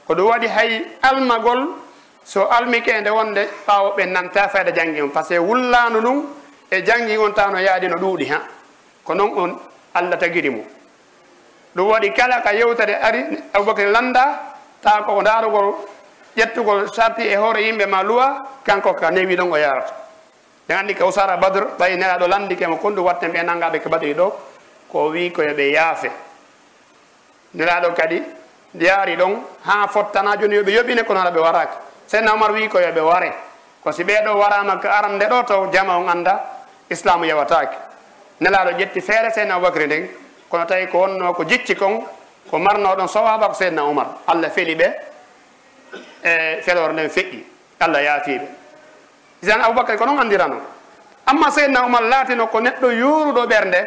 [0.07, 1.67] ko ɗum waɗi hay almagol
[2.23, 5.09] so almikende wonde ɓawo ɓe nanta fayda janggi on.
[5.09, 6.25] Par ce que wullano ɗum
[6.69, 8.41] e janggi on ta no yaadi no ɗuuɗi ha
[9.05, 9.59] ko noon on
[9.93, 10.76] allah tagiri mum
[11.77, 15.75] ɗum waɗi kala ka yewtere ari aboubacry landa ta koko darugol
[16.35, 19.93] ƴettugol sarti e hoore yimɓe ma luwa kanko ka newi ɗon o yarata.
[20.67, 23.89] Ɓe anndi ka usara badre ɓayi nelaɗo landi kemo kon ɗum watten ɓe nanngaɓe ko
[23.89, 24.33] badri ɗo
[24.91, 26.09] ko wi koyoɓe yaafe.
[27.53, 28.23] Nelaɗo kadi
[28.79, 32.79] yaari ɗon ha fottana joni yoɓe yoɓine kono haɗa ɓe waraki seydna omar wi ko
[32.79, 33.33] yoɓe ware.
[33.83, 36.41] Ko si ɓeɗo warama ko arande ɗo taw jama on anda
[36.89, 37.77] islamu yewataki
[38.41, 40.09] nelaɗo ƴetti feere seydna aboubacry e nden
[40.49, 42.03] kono tawi ko wonno ko jicci kon
[42.49, 44.87] ko marnoɗon sowaba ko seydna oumar allah feli ɓe
[46.23, 47.43] e felore nden feƴƴi.
[47.79, 48.47] Allah yaafiɓe
[49.43, 50.57] isan aboubacary ko noon andirano
[51.25, 53.79] amma seydna oumar laatino ko neɗɗo yoruɗo ɓernde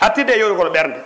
[0.00, 1.00] hattide e yorugol ɓernde.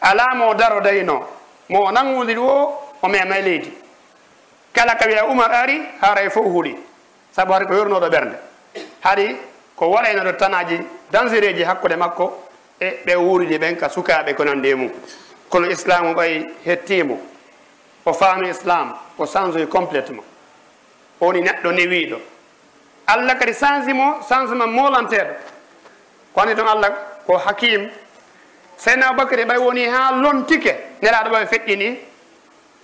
[0.00, 1.26] Ala mo daro dayino
[1.68, 3.72] mo nangudiri o o mema e leydi.
[4.72, 6.76] Kala ka wiya oumar e ari haaray fof huuɗi
[7.32, 8.36] saabu hari ko yornoɗo ɓernde.
[9.02, 9.36] Hari
[9.76, 10.78] ko waɗaynoɗo tanaji
[11.10, 12.48] danger ji hakkude makko
[12.80, 14.90] e ɓe wuuridi ɓen ka sukaaɓe konande mum.
[15.48, 17.18] Kono islamu ɓay hettimo
[18.04, 20.24] o faami islam o change complètement.
[21.20, 22.18] Oni neɗɗo newiɗo
[23.06, 25.32] allah kadi change mo changement molanteɗo
[26.34, 26.90] ko hani toon allah
[27.26, 27.90] ko hakim
[28.76, 30.76] seyna aboubacry e ɓay woni ha lontike.
[31.02, 31.96] Nelaɗo ɓaɓe feƴƴini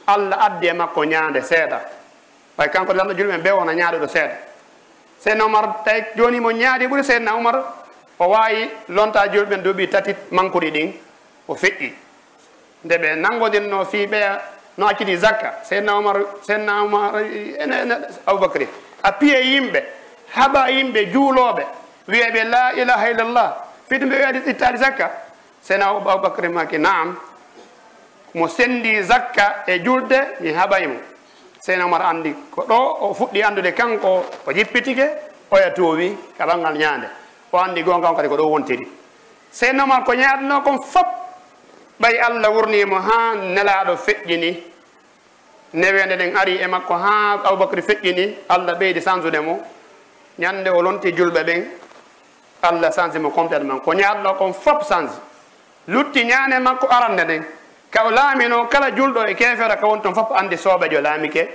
[0.07, 1.81] allah addi e makko ñaande seeɗa
[2.59, 4.35] ɓay kanko lamɗo julɓe ɓe wona ñaaɗo ɗo seeɗa
[5.21, 7.84] seyna oumar tawi joni mo ñaadi ɓuuri seyna oumar
[8.19, 10.93] o wawi lonta joni ɓen duuɓi tati mankude ɗin
[11.49, 11.93] o feƴƴi.
[12.85, 14.21] Nde ɓe nanngodinno fiiɓe
[14.79, 17.15] no acciti zakka seydna oumar seydna oumar
[17.63, 17.77] ene
[18.27, 18.67] aboubacry
[19.21, 19.81] piye yimɓe
[20.37, 21.63] haɓa yimɓe juuloɓe
[22.09, 23.55] wiyeɓe la ilaha illallah
[23.89, 25.11] fiti mbe wiyade ittade zakka?
[25.63, 27.17] Seydna aboubacry maki naam
[28.35, 30.97] mo sendi zakka e julde mi haɓaymo
[31.61, 35.07] seydna oumar anndi ko ɗo o fuɗɗi anndude kanko o jippitike
[35.51, 37.07] oya toowi ka ɓanngal ñaande.
[37.55, 38.87] o anndi goonga on kadi ko ɗo wontiri.
[39.51, 41.07] Sey noon ko ñaatno kon fof
[42.01, 44.63] ɓay allah wurnimo haa nelaaɗo feƴƴini
[45.75, 49.61] newende nden ari e makko haa aboubacry feƴƴini allah ɓeydi sansude mo.
[50.39, 51.65] Ñannde o lonti julɓe ɓen
[52.63, 53.79] allah sansi mo complètement.
[53.81, 55.15] Ko ñaatno kon fof sansi
[55.87, 57.45] lutti ñaane makko arande nden
[57.91, 61.49] ka o laamino kala julɗo e keefere ka won toon fof anndi sooɓejo laamike.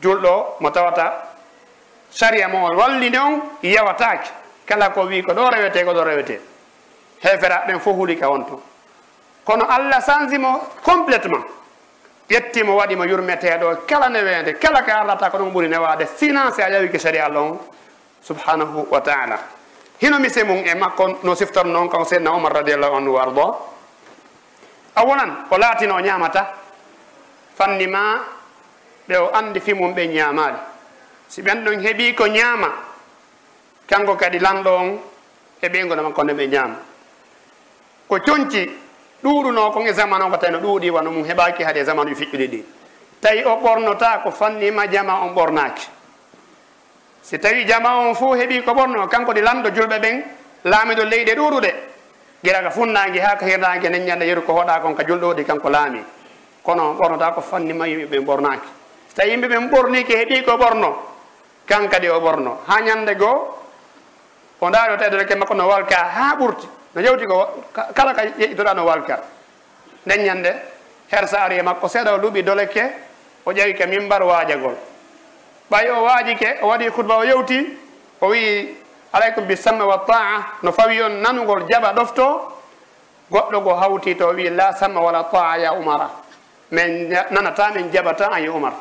[0.00, 1.12] Julɗo mo tawata
[2.10, 6.40] sariya mo o wallini on yewataake kala ko wi ko ɗo rewete ko ɗo rewete.
[7.22, 8.60] Hefera ɓen fof huuli ka on toon
[9.44, 11.44] kono allah sansimo complètement.
[12.30, 16.06] Ƴettimo waɗimo yurmeteɗo kala newede kala ka arlata ko ɗum ɓuuri newade.
[16.16, 17.58] Sinan si a ƴawi kesari allah on
[18.22, 19.38] subhanahu wa taala.
[20.00, 23.72] Hino mise mum e makko no siftor noon kan seydna omar radiallahu anhu wardo
[24.96, 26.54] a wonan o laatino ñamata
[27.56, 28.18] fanni ma
[29.08, 30.56] ɓe o andi fimum ɓe ñamali
[31.28, 32.68] si ɓen ɗon heeɓi ko ñaama
[33.92, 34.98] kanko kadi lanɗo on
[35.60, 36.76] e ɓeygonoma kono ɓe ñaama.
[38.08, 38.70] Ko coñci
[39.22, 42.14] ɗuuɗuno kon e zaman o ko tawi no ɗuuɗi wano mum heɓaki haade zaman uji
[42.24, 42.64] fiƴƴude ɗi.
[43.20, 45.86] Tawi o ɓornota ko fannima jama on ɓornaki
[47.22, 50.24] si tawi jama on fo heeɓi ko ɓorno kanko ɗi lanɗo julɓe ɓen
[50.64, 51.72] laamiɗo leyɗe ɗuuɗuɗe.
[52.42, 56.00] Gila ka funnangue ha ka hirnangue nenñanda yeru ko hoɗa kon ka julɗoɗi kanko laami.
[56.62, 58.68] Kono ɓornota ko fannima yimɓe ɓen ɓornaki
[59.08, 60.96] so tawi yimɓe ɓen ɓorniki heeɓi ko ɓorno
[61.66, 62.58] kankadi o ɓorno.
[62.66, 63.61] Ha ñande goo
[64.62, 66.68] o ndaari o tawi makko no walka ha ɓurti.
[66.94, 69.20] No yewti ko kala ka yeƴitoɗa no walka.
[70.06, 70.46] Nden
[71.10, 72.82] her sa ari e makko seeɗa o luuɓi doleke
[73.44, 74.76] o ƴewi ke mimbar waajagol.
[75.70, 77.76] Ɓay o waaji ke o waɗi kutba o yewti
[78.20, 78.76] o wii
[79.12, 82.52] alaykum bisamma wa taa no fawi on nanugol jaɓa ɗofto
[83.30, 86.08] goɗɗo go hawti to wi la samma wala taa ya umara.
[86.70, 88.74] Min nanata min jaɓata an ye umar.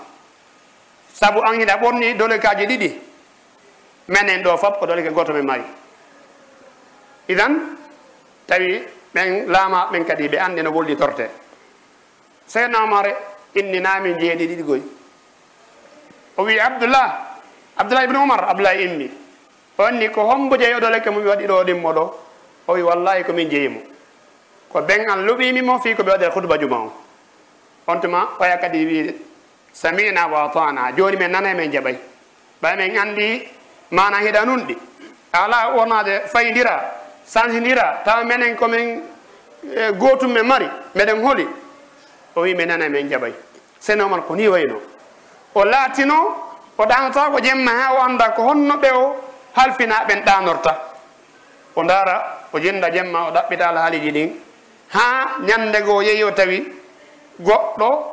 [1.13, 3.11] Saabu an hiɗa ɓorni dolekaji ɗiɗi.
[4.12, 5.63] menen ɗo fof ko ɗonke goto min mari.
[7.30, 7.78] Idan
[8.47, 8.84] tawi
[9.15, 11.30] ɓen laama ɓen kadi ɓe anndi no wolli torte.
[12.47, 13.15] Seydna omare
[13.56, 14.82] inninami jeeɗi ɗiɗi goy.
[16.38, 17.38] O wi abdoullah
[17.78, 19.10] abdoullah ibne oumar abdoullah immi
[19.78, 22.04] o anni ko hombo jeeyi oɗo lekke mum waɗi ɗo ɗimmo ɗo.
[22.67, 23.80] O wi wallahi komin jeeyimo
[24.69, 26.91] ko ɓen an luɓimimo fi ko ɓe waɗere hutba juma o.
[27.88, 29.15] On tuma oya kadi wi
[29.74, 31.95] samina wa atana joni min nana men jaɓay.
[32.62, 33.47] Ɓay min anndi
[33.92, 34.78] mana hiɗanunɗi
[35.34, 36.82] ala wonade fayidira
[37.26, 39.02] sansidira tawa menen komin
[39.64, 41.48] e, gotum men mari meɗen hooli
[42.36, 43.34] o wi mi nana min jaɓay
[43.80, 44.78] seno man ko ni wayno.
[45.56, 46.16] O laatino
[46.78, 49.16] o ɗanata ko jemma ha o anda ko honno ɓe o
[49.56, 50.72] halfina ɓen ɗanorta.
[51.76, 54.30] O dara o jinda jemma o ɗaɓɓita alhaaliji ɗin.
[54.94, 56.72] Ha ñande go yeehi o tawi
[57.40, 58.12] goɗɗo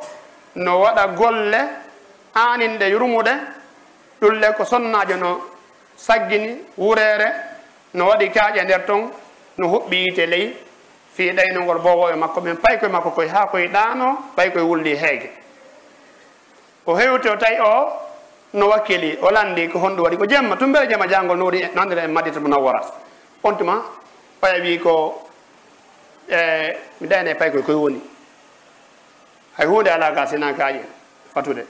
[0.55, 1.59] no waɗa golle
[2.33, 3.31] aninɗe yurmude
[4.21, 5.41] ɗulle ko sonnajo no
[5.99, 7.27] saggini wureere
[7.93, 9.11] no waɗi kaaƴe nder toon
[9.57, 10.55] no huɓɓi yiite ley
[11.15, 14.63] fii ɗaynongol bowo e makko min pay koye makko koye haa koye ɗaano pay koye
[14.65, 15.29] wulli heege.
[16.85, 17.91] O hewti o tawi o
[18.53, 21.61] no wakkili o lanndi ko honɗum waɗi ko jemma tumbere mbele jemma janngol no woni
[21.75, 22.81] nandira e, e madita munawwara.
[23.43, 23.83] On tuma
[24.39, 25.27] paya wi ko
[26.29, 28.01] e mi ɗayne pay koye koye woni.
[29.57, 30.81] Hay hunde ala ga sinan kaaƴe
[31.33, 31.65] fatude.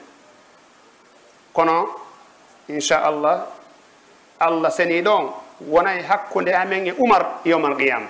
[1.52, 1.88] Kono
[2.68, 3.59] inchallah
[4.40, 5.30] allah seni ɗon
[5.68, 8.08] wonay hakkunde amen e umar yowmal qiyama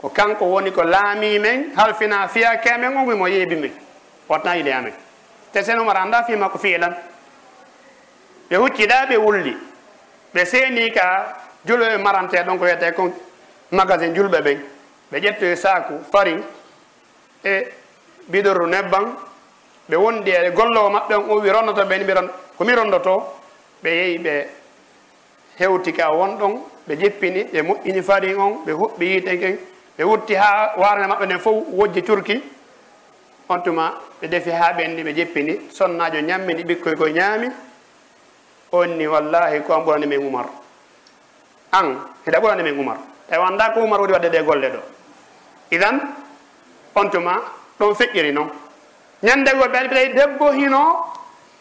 [0.00, 3.72] ko kanko woni ko laami men halfina fiyake amen on wimo yeebi men
[4.28, 4.92] watna yide amen.
[5.52, 6.94] Te sen umar anda fima ko fiilan.
[8.50, 9.56] Ɓe hucciɗa ɓe wulli.
[10.34, 13.12] Ɓe seeni ka juloye marante ɗon ko wiyete kon
[13.70, 14.58] magasin julɓe ɓen.
[15.12, 16.42] Ɓe ƴettoye saku farin
[17.44, 17.72] e
[18.28, 19.14] bidorru nebban
[19.88, 22.72] ɓe wondi e gollowo maɓɓe on o wi ronnoto ɓe ni ɓe ron ko mi
[22.74, 23.14] rondoto
[23.82, 24.48] ɓe yehi ɓe
[25.58, 29.58] hewti ka won ɗon ɓe jeppini ɓe moƴƴini fari on ɓe huɓɓi yiite ngen
[29.98, 32.42] ɓe wutti ha warane maɓɓe nden fof wojji turki.
[33.48, 37.48] On tuma ɓe defi ha ɓenni ɓe jeppini sonnajo ñammini ɓikkoy koye ñaami.
[38.72, 40.46] On ni wallahi ko an ɓurani men umar.
[41.72, 42.96] An heɗa ɓurani men umar.
[43.28, 44.80] Tawi annda ko umar woni wadde ɗe golle ɗo.
[45.70, 46.00] Idan
[46.94, 47.40] on tuma
[47.78, 48.50] ɗon feƴƴiri noon
[49.22, 51.06] ñandego ɓe ɓeɗay debbo hino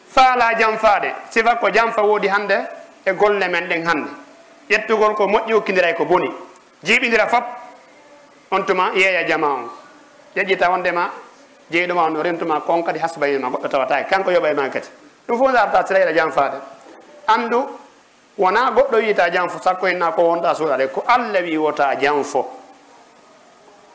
[0.10, 2.58] faala jam faade sifa ko jamfa woodi hannde
[3.06, 4.10] e golle men ɗen hannde.
[4.70, 6.30] Ƴettugol ko moƴƴi hokkidira ko boni.
[6.84, 7.44] Jiiɓindira fop
[8.52, 9.70] on tuma yeeya jama on.
[10.36, 11.10] Ƴeƴƴita wondema
[11.72, 14.10] jeyɗoma on o rentuma kon kadi hasbayel ma goɗɗo tawatake.
[14.10, 14.88] Kanko yoɓa e ma kadi
[15.28, 16.58] ɗum fof darta sirayla jam faade.
[17.28, 17.68] Anndu
[18.38, 22.24] wona goɗɗo wiyita jam fo sakko henna ko wonɗa suuɗade ko allah wi wota jam
[22.24, 22.46] fo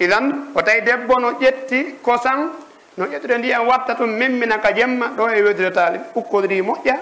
[0.01, 2.51] idan o tawi debbo no ƴetti kosan
[2.97, 6.97] no ƴettude ndiyam watta tum memmina ka jemma ɗo e wedretali ukkodiri moƴƴa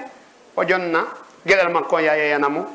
[0.57, 1.05] o jonna
[1.47, 2.67] gueɗal makko on ya yeyana mo.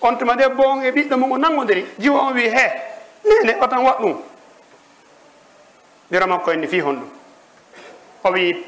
[0.00, 2.66] On tuma debbo on e ɓiɗɗo mum o nangodiri jiwo on wi he
[3.24, 4.16] nene o tan waɗ ɗum.
[6.10, 7.08] Biro makko enne fi hon ɗum.
[8.24, 8.64] O wi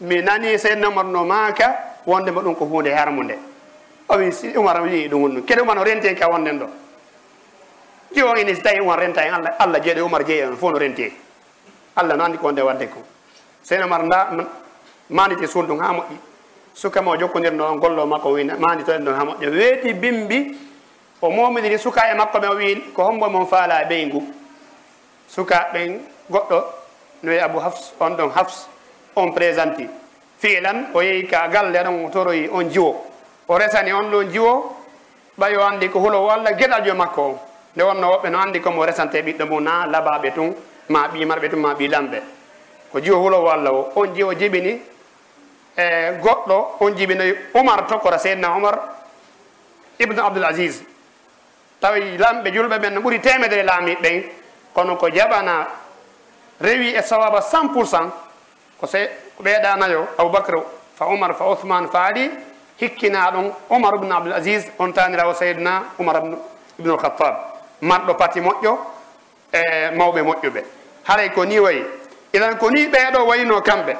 [0.00, 3.34] mi nani seydna omar no maaka wondema ɗum ko hunde e harmu nde.
[4.08, 6.58] O wi si umar wi ɗum won ɗum kede umar no renti en ka wonden
[6.60, 6.66] ɗo?
[8.14, 10.72] Jiwo on ene si tawi umar renta en allah allah jeeɗo umar jeeyi on fof
[10.72, 11.12] no renti en
[11.96, 13.02] allah no andi ko wonde e wadde ko.
[13.62, 14.28] Seydna umar nda
[15.10, 16.31] manditi suun ɗum ha moƴƴi.
[16.74, 20.56] suka ma o jokkodir noon gollo makko wi mandi toɗen ɗon ha moƴƴo weeti bimbi
[21.20, 24.22] o momidiri suka e makko ɓe o wi ko hombo mon faala ɓeygu.
[25.28, 26.64] Sukaɓen goɗɗo
[27.22, 28.68] no wi abou hafs on ɗon hafs
[29.16, 29.88] on présenti.
[30.38, 32.96] Fiilan o yehi ka galle ɗon o toroyi on jiwo.
[33.48, 34.76] O resani on ɗon jiwo
[35.38, 37.38] ɓawi o anndi ko hulowo allah geɗal jo makko o
[37.76, 40.54] nde wonno woɓɓe no anndi komo resante ɓiɗɗo mum na labaɓe tun
[40.88, 42.18] ma ɓimarɓe tun ma ɓilanɓe
[42.92, 44.80] ko jiwo hulowo allah o on jiwo jibini
[45.76, 48.78] e goɗɗo on jibinoyi oumar tokkora seydna oumar
[49.98, 50.82] ibnu abdoul asis
[51.80, 54.22] tawi lamɓe julɓe ɓen no ɓuuri temedere laamiɓe ɓen
[54.74, 55.66] kono ko jaɓana
[56.60, 58.10] rewi e sawaba cent pour cent
[58.80, 60.62] ko se ko ɓeeɗanayo aboubacre
[60.96, 62.30] fa oumar fa ouhmane fa ali
[62.80, 66.22] hikkina ɗum oumar ibnu abdoul asis on tanirawo seydna oumar
[66.78, 67.34] ibnu alkhatab
[67.80, 68.78] marɗo pati moƴƴo
[69.52, 70.62] e mawɓe moƴƴuɓe.
[71.04, 71.84] Haray ko ni wayi.
[72.32, 73.96] Ilan ko ni ɓeeɗo wayino kamɓe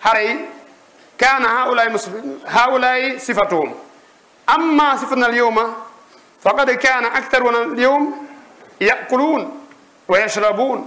[0.00, 0.38] haray
[1.19, 1.87] kana haulay
[2.45, 3.73] haulay sifatuhum
[4.47, 5.75] amma sifatuna alyawma
[6.43, 8.13] faqad kana aktar wona alyawm
[8.79, 9.51] yakulun
[10.07, 10.83] wa yashrabun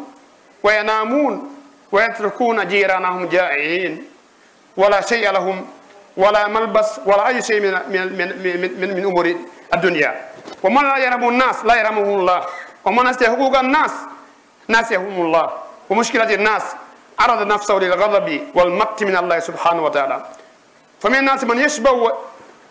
[0.63, 1.51] wa yanamun
[1.93, 4.05] wa yatrukuna jiranahum jaiin
[4.77, 5.65] wala shay'a lahum
[6.17, 8.33] wala malbas wala ay shay min, min,
[8.79, 9.37] min, min umuri
[9.71, 10.13] addunia
[10.63, 12.47] wa man la yarhamu nnas la yarhamuhu llah
[12.85, 13.93] wa man aste huquqa nnas
[14.69, 15.33] ناسيهم
[17.18, 20.18] arada nafsahu lil gadabi wal matti min allahi subhanahu wa taala
[21.04, 21.92] فمن الناس من يشبع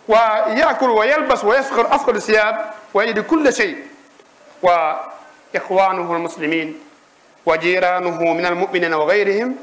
[0.09, 3.77] ويأكل ويلبس ويفخر أفخر الثياب ويجد كل شيء.
[4.63, 6.69] وإخوانه المسلمين
[7.47, 9.57] وجيرانه من المؤمنين وغيرهم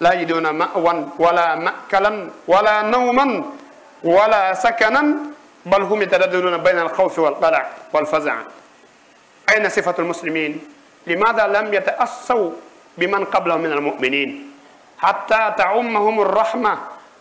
[0.00, 3.44] لا يجدون مأوى ولا مأكلا ولا نوما
[4.04, 5.02] ولا سكنا
[5.66, 8.36] بل هم يترددون بين الخوف والقلق والفزع.
[9.54, 10.60] أين صفة المسلمين؟
[11.06, 12.50] لماذا لم يتأسوا
[12.99, 14.51] بمن قبلهم من المؤمنين
[14.97, 16.77] حتى تعمهم الرحمة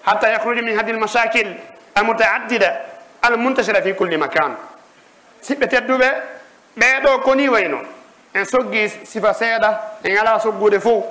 [0.06, 1.54] حتى يخرج من هذه المشاكل
[1.98, 2.80] المتعددة
[3.24, 4.54] المنتشرة في كل مكان
[5.42, 6.12] سيبة تدوبة
[6.76, 7.78] بيدو كوني وينو
[8.34, 9.70] en soggi sifa seeɗa
[10.02, 11.04] en ala soggude fof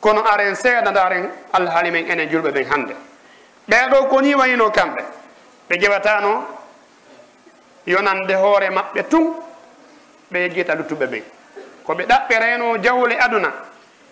[0.00, 2.94] kono aren seeɗa daren alhaali men enen julɓe ɓen hannde
[3.68, 5.02] ɓeeɗo ko ni wayino kamɓe
[5.68, 6.44] ɓe jewatano
[7.86, 9.34] yonande hoore maɓɓe tun
[10.30, 11.22] ɓe yejjita luttuɓe ɓen
[11.84, 13.52] ko ɓe ɗaɓɓe reno jawle aduna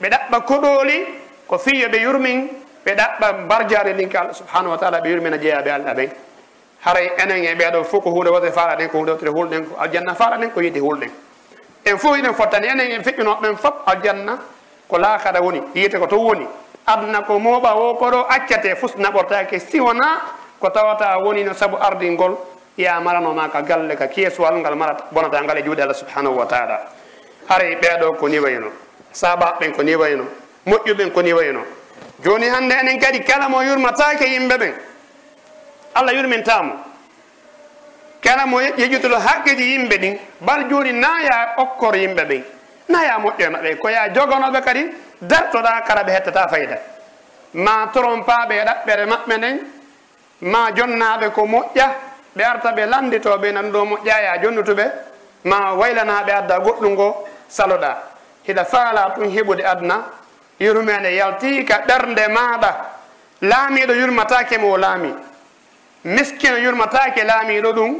[0.01, 1.05] ɓe ɗaɓɓa koɗoli
[1.47, 2.47] ko fiyo ɓe yurmin
[2.85, 6.09] ɓe ɗaɓɓa mbarjare ndin ko allah subhanahu wa taala ɓe yurmina jeeyaɓe allah ɓen.
[6.85, 9.75] Haray enen e ɓeeɗo fof ko hunde wote faala ɗen ko hunde wotere hulɗen ko
[9.79, 11.11] aljanna faala ɗen ko yidde hulɗen
[11.85, 14.37] en fof iɗen fottani enen en feƴƴunoɓeɓen fof aljanna
[14.87, 16.47] ko laakada woni yiyete ko to woni.
[16.87, 20.21] Adna ko mooɓa o koɗo accate fus naɓortake siwona
[20.59, 22.35] ko tawata woni no saabu ardingol
[22.77, 26.45] ya maranoma ka galle ka keesuwal ngal marata bonata ngal e juuɗe allah subhanahu wa
[26.45, 26.79] taala.
[27.49, 28.71] Haray ɓeeɗo ko ni wayno
[29.13, 30.25] saɓaɓen ko ni wayno
[30.65, 31.61] moƴƴuɓen ko ni wayno.
[32.23, 34.73] Joni hande enen kadi kala mo yurmatake yimɓe ɓen
[35.95, 36.73] allah yurmintamo
[38.21, 42.43] kala mo yejjutuɗo haqqeji yimɓe ɗin bal joni naya okkor yimɓe ɓen
[42.89, 44.83] naya moƴƴo e maɓɓe ko ya jogonoɓe kadi
[45.21, 46.77] dartoɗa kala ɓe hettata fayida.
[47.53, 49.59] Ma trompaɓe e ɗaɓɓere maɓɓe nden
[50.41, 51.87] ma jonnaɓe ko moƴƴa
[52.35, 54.85] ɓe arta ɓe landitoɓe nan ɗo moƴƴa ya jonnutuɓe
[55.43, 58.10] ma waylanaɓe adda goɗɗum ngo saloɗa.
[58.47, 60.03] hiɗa faala ɗum heɓude aduna.
[60.59, 62.71] Yurmede yaltika ɓernde maɗa.
[63.41, 65.13] Laamiɗo yurmatake mo o laami.
[66.05, 67.95] Miskino yurmatake laamiɗo ɗum.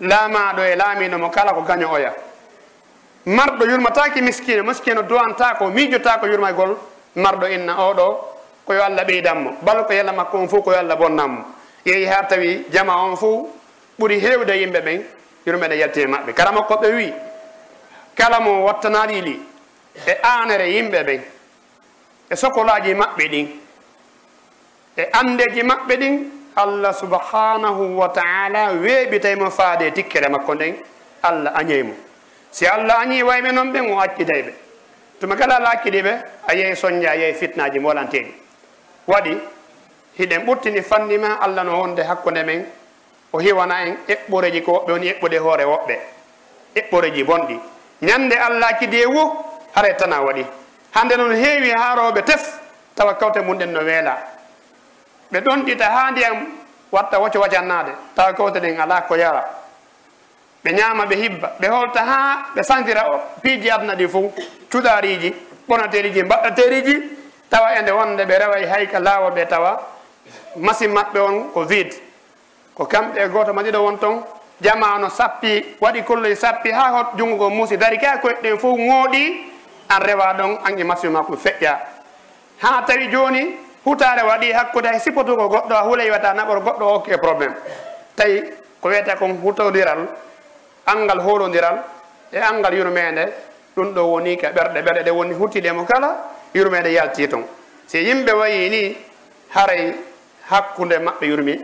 [0.00, 2.12] Laamaɗo e laamiɗo mo kala ko gaño oya.
[3.26, 6.76] Marɗo yurmatake miskino miskino dowantako miijotako yurmaygol
[7.16, 8.06] marɗo inna oɗo
[8.66, 11.44] koyo allah ɓeydanmo bal ko yalla makko on fof koyo allah bonnanmo
[11.84, 13.48] yehi ha tawi jama on fof
[13.98, 15.02] ɓuuri hewde yimɓe ɓen
[15.46, 16.32] yurmede yaltine maɓɓe.
[16.34, 17.12] Kala makko ɓe wi
[18.16, 19.40] kala mo wattanaaɗiili
[20.06, 21.20] e anere yimɓe ɓen
[22.30, 23.46] e sokolaji maɓɓe ɗin
[24.96, 26.14] e andeji maɓɓe ɗin
[26.56, 30.74] allah subhanahu wa taala weeɓitaymo faade e tikkere makko nden
[31.22, 31.94] allah añeymo
[32.50, 34.52] si allah añi wayɓe noon ɓen o acciday ɓe.
[35.20, 36.12] Tuma kala lakkiɗi ɓe
[36.46, 38.32] a yehi soñde a yehi fitnaji molanteɗi
[39.06, 39.38] waɗi
[40.18, 42.64] hiɗen ɓurtini fanni ma allah no wonde hakkude men
[43.32, 45.96] o hiwana en eɓɓoreji ko woɓɓe woni eɓɓude hoore woɓɓe.
[46.76, 47.60] Eɓɓoreji bonɗi.
[48.02, 49.44] Ñande allah accidi e wo
[49.78, 50.44] are tana waɗi.
[50.94, 52.58] Hannde noon heewi haarooɓe tef
[52.94, 54.16] tawa kawte mum ɗen no weela.
[55.32, 56.46] Ɓe ɗon ɗita haa ndiyam
[56.92, 59.44] watta wocco wacannaade tawa kawte ɗen alaa ko yara.
[60.64, 61.52] Ɓe ñaama ɓe hibba.
[61.60, 63.04] Ɓe holta haa ɓe santira
[63.42, 64.24] piiji aduna ɗi fof
[64.72, 65.34] cuɗaariiji
[65.68, 66.94] ɓonateeriji mbaɗɗateeriji.
[67.50, 69.80] Tawa e nde wonde ɓe rewa hayka laawo ɓe tawa
[70.56, 71.94] masi maɓɓe on ko vide
[72.74, 74.22] ko kamɓe gooto madiɗo won toon
[74.60, 77.76] jamano sappi waɗi kolloy sappi haa hot junngo ngo muusi.
[77.76, 79.57] Dari kaa koye ɗen fof ŋooɗii
[79.88, 81.78] an rewa ɗon an e masihu ma ko feƴƴa.
[82.62, 87.00] Ha tawi joni hutare waɗi hakkude hay sippotugo goɗɗo a huula yiwata naɓor goɗɗo o
[87.00, 87.54] ke probléme.
[88.16, 88.42] Tawi
[88.80, 90.06] ko wiyete kon hutodiral
[90.86, 91.82] angal holodiral
[92.32, 93.32] e angal yurmede
[93.76, 96.16] ɗum ɗo woni ka ɓerɗe ɓerɗe ɗe woni huttiɗe mo kala
[96.54, 97.44] yurmede yalti ton.
[97.86, 98.96] Si yimɓe wayi ni
[99.54, 99.94] haray
[100.50, 101.54] hakkude maɓɓe yurmi.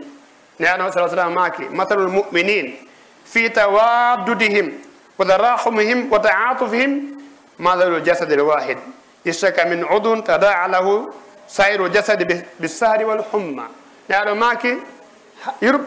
[0.59, 2.73] Ne sa sallam maki mathalul muminin
[3.25, 4.71] fi tawaddudihim
[5.17, 7.11] wa tarahumihim wa taatufihim
[7.59, 8.77] مثل الجسد الواحد
[9.27, 11.09] اشتكى من عضو تداعى له
[11.47, 13.65] سائر الجسد بالسهر والحمى
[14.09, 14.77] نعم ماكي
[15.61, 15.79] yur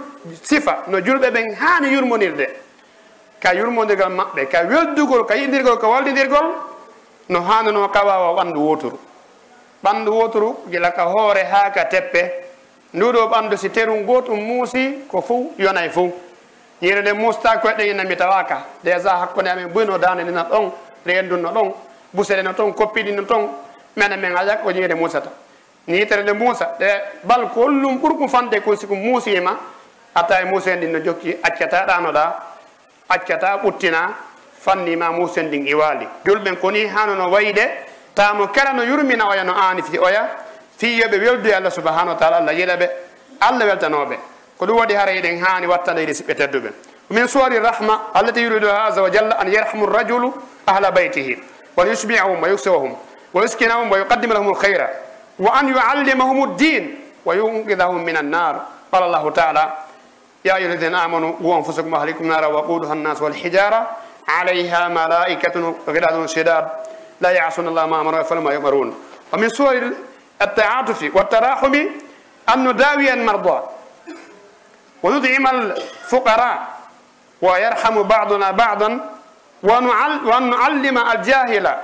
[0.43, 2.47] sifa no julɓe ɓen يرمونير yurmonirde.
[3.41, 6.47] Ka yurmodirgal maɓɓe ka weldugol ka yiɗirgol ka wallidirgol
[7.29, 8.99] no hanano kawawa ɓandu wotoru
[9.85, 12.23] ɓandu wotoru gila ka hoore ha ka teppe.
[12.95, 16.11] Nduɗo ɓandu si terum gotum muusi ko fo yonay fo
[16.81, 20.73] yirede musta koyɗe ina mi tawaka déjà hakkude amin buyno dande ndina ɗon.
[21.07, 21.73] reendu ɗon
[22.13, 23.49] busere no toon koppiɗi no toon
[23.97, 25.31] mene men ayaka o ñiire musata
[25.89, 26.87] ñiitere nde muusa ɗe
[27.25, 30.99] bal ko hollum ɓurku fande ko siko muusima e atta e muusa en ɗin no
[31.05, 32.35] jokki accata ɗanoɗa
[33.09, 34.11] accata ɓuttina
[34.61, 37.63] fannima muusa en ɗin e iwaali julɓen koni hanono wayde
[38.15, 40.29] tamo kala no yurmina oya no aani fi oya
[40.79, 42.89] fiyoɓe weldu allah subahanahu wa taala allah yiɗa ɓe
[43.41, 44.17] allah weltanoɓe
[44.59, 46.71] ko ɗum waɗi hara eɗen hani wattandeyde siɓɓe tedduɓe.
[47.11, 50.33] min suwari rahma allati yuridu hasa wa jalla an yarhamu rajulu
[50.67, 51.39] ahla baytihi
[51.77, 52.93] wa yusmiahum wa yuksihahum
[53.35, 54.89] wa yuskinahum wa yuqaddima lahum lhayra
[55.39, 58.61] wa an yuallimahum ddin wa yunqidahum min annar
[58.93, 59.85] qala llahu taala
[60.45, 63.87] ya ayuha alladina amanu qu anfusakum ahlikum nara waquduha annas walhijara
[64.27, 66.65] alayha malaikatun ghiladun shidad
[67.21, 68.95] la yasuna allah ma amara falma yumarun.
[69.33, 69.93] Wa min suwari
[70.43, 71.75] التعاطف والتراحم
[72.55, 73.59] أن نداوي المرضى
[75.03, 76.78] ونطعم الفقراء
[77.42, 79.10] ويرحم بعضنا بعضا
[79.64, 81.76] وأن نعلم الجاهل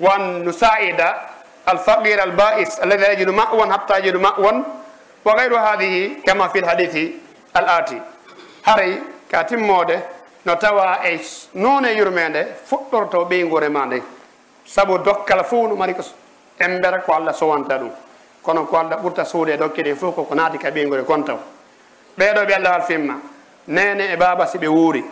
[0.00, 1.14] وأن نساعد
[1.68, 4.62] الفقير البائس الذي يجد مأوى حتى يجد مأوى
[5.24, 7.10] وغير هذه كما في الحديث
[7.54, 7.96] al aati
[8.66, 8.92] haray
[9.30, 9.96] ka timmode
[10.44, 11.20] no tawa e
[11.54, 14.02] noone yurmede fuɗɗorto ɓeygore ma nde
[14.66, 16.02] saabu dokkal fo no mari ko
[16.58, 17.90] embera ko allah sowanta ɗum
[18.42, 21.38] kono ko allah ɓurta suude dokkiɗe fof koko naati ka ɓeygore kon taw
[22.18, 23.14] ɓeɗo ɓe allah alfimma
[23.67, 25.03] nene e baaba si ɓe wuuri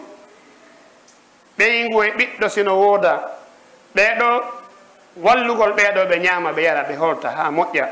[1.62, 3.14] ɓeygu e ɓiɗɗo sino wooda.
[3.96, 4.28] Ɓeeɗo
[5.18, 7.88] wallugol ɓeeɗo ɓe ñaama ɓe yara ɓe holta haa moƴƴa.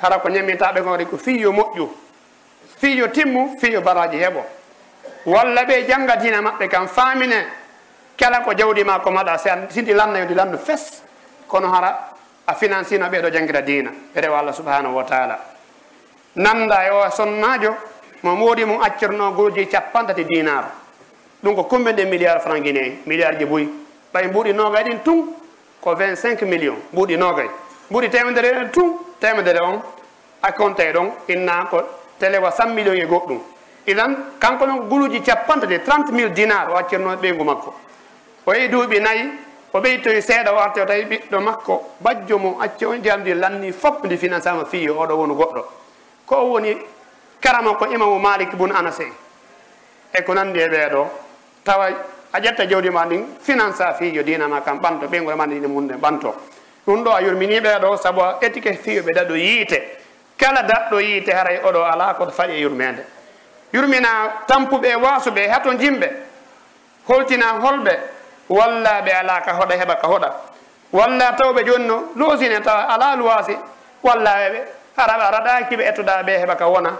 [0.00, 1.88] Hara ko ñamintaɓe kon ri ko fiyo moƴƴu.
[2.80, 4.42] Fiyo timmu fiyo baraji heɓo.
[5.26, 7.46] Walla ɓe jannga dina maɓɓe kam faamine.
[8.16, 11.02] Kala ko jawdi ma ko maɗa sa sindi lanna yo ndi fes.
[11.48, 12.14] Kono hara
[12.46, 13.90] a financino ɓeeɗo janngira diina.
[14.14, 15.38] Ɓe rewa allah subahanahu wa taala.
[16.36, 17.74] Nannda e o e sonnajo
[18.22, 20.68] mo moodi mo accirno goloji capantati dinaro
[21.42, 23.68] ɗum ko combien de milliard franc guinéen milliard ji boyi
[24.12, 25.26] ɓay mbuuɗi nogay ɗin tun
[25.80, 27.48] ko 25 million mbuuɗi nogay
[27.90, 29.80] mbuuɗi temedere ɗen tun temedere on.
[30.42, 31.80] Acconte ɗon inna ko
[32.18, 33.40] télé ko 100 million e goɗɗum.
[33.86, 37.74] Idan kanko noon guluji capantati 30 mille dinar o accirno ɓeygu makko.
[38.46, 39.30] O yehi duuɓi nayi
[39.72, 43.72] o ɓeytoyi seeɗa o arte o tawi ɓiɗɗo makko bajjo mo acci on jamdi lanni
[43.72, 45.62] fof ndi financement fiyo oɗo woni goɗɗo.
[46.26, 46.76] Ko o woni
[47.46, 49.06] karama ko imamu malik bun anase
[50.12, 50.22] e.
[50.22, 51.02] Ko nandi e ɓeeɗo
[51.64, 51.86] tawa
[52.32, 55.94] a ƴetta jawdi ma ndin finance a fiijo dinama kam ɓanto ɓeygol mande ɗi munde
[55.94, 56.34] ɓanto.
[56.86, 59.78] Ɗum ɗo a yurmini ɓeeɗo saabu étiquette fiyoɓe ɗaɗo yiite.
[60.36, 63.04] Kala daɗɗo yiite haray oɗo ala koto faɗi e yurmede.
[63.72, 64.08] Yurmina
[64.48, 66.08] tampuɓe wasuɓe hato jimɓe
[67.08, 67.94] holtina holɓe
[68.48, 70.30] walla ɓe ala ka hoɗa heɓa ka hoɗa.
[70.92, 73.56] Walla tawɓe joni no loosine tawa ala luwasi
[74.02, 74.60] walla ɓe
[74.96, 76.90] araɓe araɗakiɓe ettoɗa ɓe heɓa ka wona.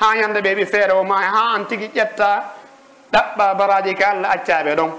[0.00, 2.42] ha yanda ɓe ɓi feere o ma ha an tigui ƴetta
[3.12, 4.90] ɗaɓɓa baraji ka allah accaɓe ɗon.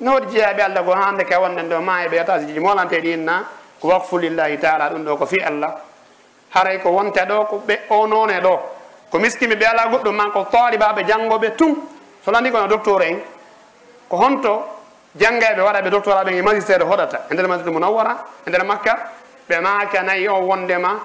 [0.00, 3.44] Nowoɗi jeeyaɓe allah ko hande ka wonnen ɗo ma e ɓe tasiji molanteɗi inna
[3.80, 5.74] ko wakfu lillahi taala ɗum ɗo ko fi allah.
[6.54, 8.60] Haray ko wonte ɗo ko ɓe o noone ɗo.
[9.10, 11.76] Ko miskimi ɓe ala goɗɗum man ko taalibaɓe janggoɓe tum.
[12.24, 13.18] Solandi kono docteur en
[14.08, 14.62] ko honto
[15.16, 18.96] janggaɓe waɗaɓe docteur aɓen e magistére hoɗata e nder masjidul munawwara e nder makka
[19.48, 21.00] ɓe maaka nayi o wondema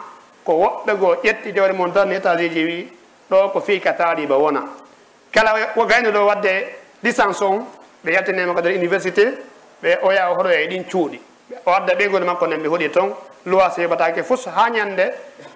[0.45, 2.91] ko woɓɓe goo ƴetti jawdi mon darni e étage ji wi.
[3.29, 4.61] ɗo ko fii ka taaliba wona.
[5.31, 5.53] Kala
[5.87, 7.65] gayno ɗo wadde licence on
[8.03, 9.33] ɓe yaltinema ko nder université
[9.83, 11.19] ɓe oya o hoɗo e ɗin cuuɗi.
[11.65, 13.13] O adda ɓeygol makko nen ɓe hoɗi toon
[13.45, 15.11] loi sebatake fus ha ñande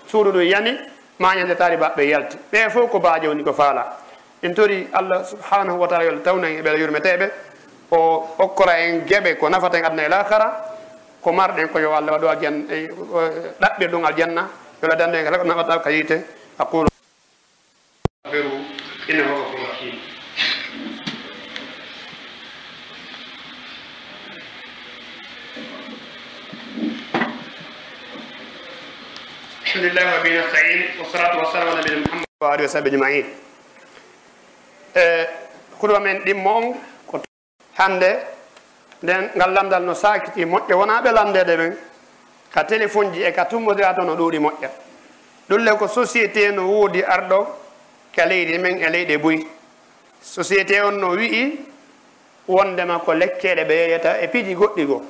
[0.07, 0.77] suudu ɗum yani
[1.19, 2.37] ma ñande taaribaɓe yalti.
[2.51, 3.97] Ɓe fof ko baaje woni ko faala.
[4.41, 7.31] En tori allah subhanahu wa taala yol tawnan e ɓeɗa yurmeteɓe
[7.91, 10.65] o hokkora en gueɓe ko nafata en aduna e lahara
[11.21, 12.65] ko marɗen ko yo allah waɗo e, e, aljanna
[13.59, 14.47] ɗaɓɓir ɗum aljanna
[14.81, 16.23] yola dande ko nafata ka yiite.
[16.59, 16.88] Aqulu
[19.09, 19.95] innahu ghafurun rahim
[29.65, 33.25] alhamdulillah wa bihi nasta'in wassalatu wassalamu ala nabina muhammad wa alihi wa sahbihi ajmain.
[34.93, 35.27] Eh, e
[35.81, 36.65] huɗo men ɗimmo on
[37.09, 37.21] ko
[37.81, 38.11] hannde
[39.01, 41.73] nden ngal lamdal no sakiti moƴƴe wona ɓe lamdede ɓen
[42.53, 44.69] ka téléphone ji e ka tummodira to no ɗuuɗi moƴƴa
[45.49, 47.68] ɗulle ko société no woodi arɗo
[48.15, 49.47] ka leydi men e leyɗe boyi.
[50.21, 51.59] Société on no wi'i
[52.47, 55.01] wondema ko lekkeɗe ɓe yeyata e piiji goɗɗi goo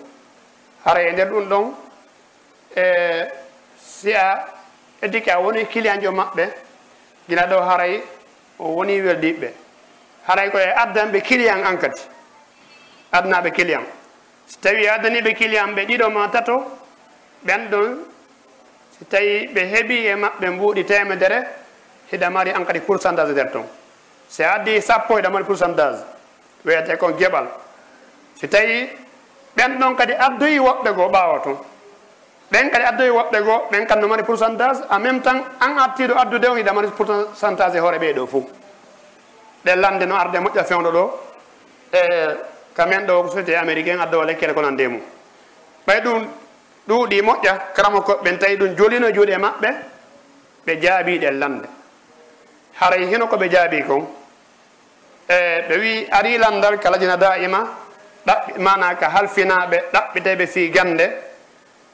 [0.86, 1.74] hara e nder ɗum ɗon
[2.76, 2.84] e
[3.78, 4.46] si a
[5.02, 6.46] eddi ka woni client jo maɓɓe
[7.30, 8.04] gila ɗo haray
[8.60, 9.50] o woni weldiɓɓe.
[10.28, 12.02] Haray koye addanɓe client an kadi
[13.12, 13.88] adnaɓe client
[14.48, 16.64] so tawi addaniɓe client ɓe ɗiɗo ma tato
[17.46, 18.06] ɓen ɗon
[19.00, 21.40] so tawi ɓe heeɓi e maɓɓe mbuuɗi temedere
[22.12, 23.66] hiɗa mari an kadi pourcentage nder toon
[24.28, 25.98] si addi sappo hiɗa mari pourcentage
[26.66, 27.48] wiyete kon geɓal.
[28.36, 28.90] Si tawi
[29.56, 31.58] ɓen ɗon kadi addoyi woɓɓe goo ɓaawa toon
[32.52, 36.14] ɓen kadi addoyi woɓɓe goo ɓen kadi no mari pourcentage en même temps an attiɗo
[36.18, 38.44] addude on hiɗa mari pourcentage e hoore ɓeeɗo fof
[39.66, 41.12] ɗe lande no arde moƴƴa fewdo ɗo
[41.94, 42.00] e
[42.76, 45.02] kamen ɗo ko société américain addowa lekkele ko nande mum.
[45.88, 46.28] Ɓay ɗum
[46.88, 49.70] ɗuuɗi moƴƴa karama koɓɓen tawi ɗum jolino juuɗe e maɓɓe
[50.66, 51.68] ɓe jaabi ɗe lande
[52.80, 54.08] haray hino ko ɓe jaabi kon
[55.28, 57.68] e ɓe wi ari landal kala jina daima
[58.26, 61.06] ɗaɓɓi mana ka halfinaɓe ɗaɓɓiteɓe fi gande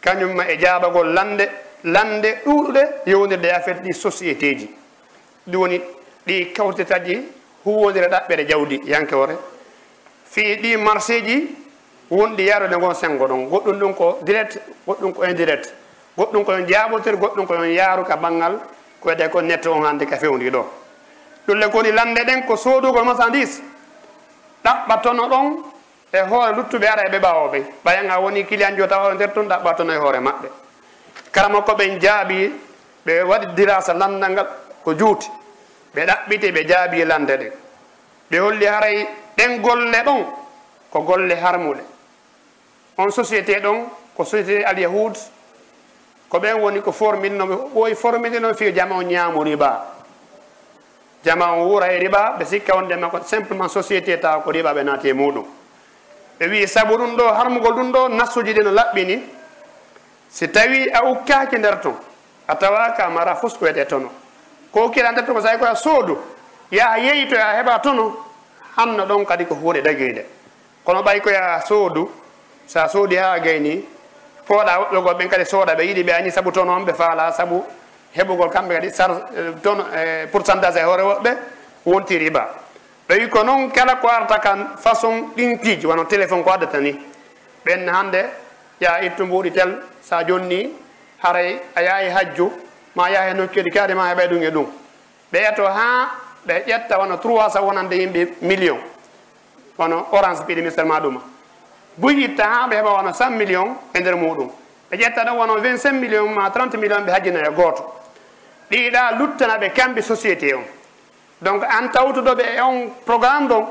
[0.01, 1.49] kañumma e jaabagol lande
[1.83, 4.69] lande ɗuuɗuɗe yowdirde affaire ɗi société ji
[5.47, 5.81] ɗum woni
[6.25, 7.21] ɗi kawtitaji
[7.65, 9.35] huwodire ɗaɓɓere jawdi yankewore
[10.25, 11.65] fi ɗi marché ji
[12.11, 13.49] wonɗi yarude ngon sengo ɗon.
[13.49, 15.73] Goɗɗum ɗum ko direct goɗɗum ko indirect.
[16.17, 18.59] Goɗɗum koyon jaabotir goɗɗum koyon yaaru ka banggal
[18.99, 20.65] ko wiyete ko nette on hannde ka fewndi ɗo.
[21.47, 23.61] Ɗulle koni lande ɗen ko soodugol marchandise
[24.63, 25.63] ɗaɓɓatono ɗon
[26.13, 27.59] e hoore luttuɓe ara eɓe ɓawoɓe.
[27.83, 30.47] Ɓayanga woni client jo tawa e nder toon ɗaɓɓatono e hoore maɓɓe.
[31.31, 32.51] Karama ko ɓen jaabi
[33.05, 34.47] ɓe waɗi dirasa landal ngal
[34.83, 35.29] ko juuti.
[35.93, 37.51] Ɓe ɗaɓɓiti ɓe jaabi e lande ɗen
[38.31, 40.25] ɓe holli haray ɗen golle ɗon
[40.91, 41.83] ko golle harmuɗe.
[42.97, 43.85] On société ɗon
[44.15, 45.13] ko société alyahud
[46.29, 49.85] ko ɓen woni ko forminnomi ɓoyi formide noon fiyo jama o ñaamu riba.
[51.23, 54.83] Jama o wuura e riba ɓe sikka wonde makko simplement société tawa ko riba ɓe
[54.83, 55.45] naati e muɗum.
[56.39, 59.19] Ɓe wi sabu ɗum ɗo harmugol ɗum ɗo nassuji ɗi no laɓɓini.
[60.29, 61.95] Si tawi a ukkaki nder ton
[62.47, 64.09] a tawaka mara fus ko wiyete tono.
[64.71, 66.17] Ko ukkira nder ton ko sawi koya soodu
[66.71, 68.15] yaha yeeyito ya heɓa tono
[68.77, 70.25] hanno ɗon kadi ko huuɗe ɗaguide
[70.83, 72.09] kono ɓay koya soodu
[72.67, 73.85] sa soodi ha gayni
[74.47, 77.63] pooɗa woɓɓe ɓen kadi sooda ɓe yiɗi ɓe añi saabu toon on ɓe faala saabu
[78.15, 81.31] heɓugol kamɓe kadi sar e, toon e, pourcentage e hoore woɓɓe
[81.85, 82.49] wonti riba.
[83.09, 86.95] Ɓeyi ko noon kala ko arata kan façon ɗinkiji wono téléphone ko addata ni
[87.65, 88.25] ɓenne hannde
[88.79, 90.73] ya ittu mbuuɗi tel sa jonni
[91.23, 92.51] haray a yaahi hajju
[92.95, 94.65] ma yaha e nokkeɗi kaade ma heɓay ɗum e ɗum.
[95.31, 96.09] Ɓe yeto ha
[96.47, 98.77] ɓe ƴetta wono 300 wonande yimɓe million
[99.77, 101.21] wono orange piɗi misalma ɗuma
[101.97, 104.49] bo yitta ha ɓe heɓa wona cent million e nder muɗum.
[104.91, 107.83] Ɓe ƴetta ɗon wono 25 million ma 30 million ɓe hajjina e gooto
[108.69, 110.63] ɗiɗa luttana ɓe kamɓe société on.
[111.41, 113.65] Donc an tawtuɗoɓe e on programme ɗon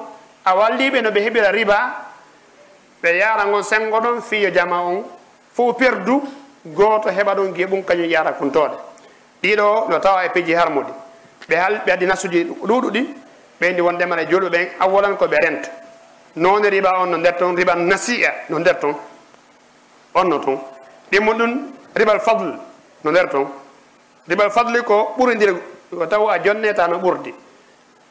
[0.44, 2.06] a walliɓe no ɓe heɓira riba.
[3.02, 5.04] Ɓe yara ngon sengo ɗon fiyo jama on
[5.52, 6.22] fof perdu
[6.64, 8.76] goto heɓa ɗon gue ɗum kañum yara kuntoɗe
[9.42, 10.92] ɗiɗo no tawa e peeji harmude
[11.48, 13.08] ɓe hal ɓe addi nasuji ɗuɗuɗi
[13.60, 15.68] ɓeydi won ndemana e julɓe ɓen awwolan koɓe rento
[16.36, 18.94] nowne riba on no nder toon riba nasi'a no nder toon
[20.14, 20.58] onno toon
[21.10, 22.54] ɗimmo ɗum ribal fadle
[23.04, 23.46] no nder toon
[24.28, 25.54] ribal fadle ko ɓurodiri
[25.94, 27.34] ko taw a jonneta no ɓurdi.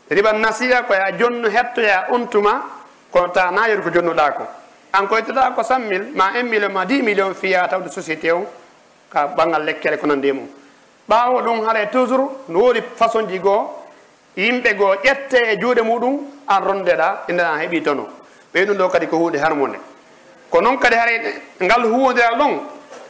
[0.09, 2.61] Riɓal nasi'a koye a jonnu hettoya on tuma
[3.11, 4.43] kono ta nayori ko jonnuɗa ko.
[4.93, 8.45] An koytoɗa ko cent mille ma un million ma dix million fiya tawde société o
[9.09, 10.47] ka ɓangal lekkere ko nandi e mum.
[11.09, 13.69] Ɓawo ɗum haɗa toujours no woodi façon ji goo
[14.38, 16.17] yimɓe goo ƴette e juuɗe muɗum
[16.47, 18.07] an rondeɗa e an heeɓi tono.
[18.53, 19.77] Ɓey ɗum ɗo kadi ko hunde harmode
[20.49, 21.19] ko noon kadi haray
[21.61, 22.59] ngal huwodiral ɗon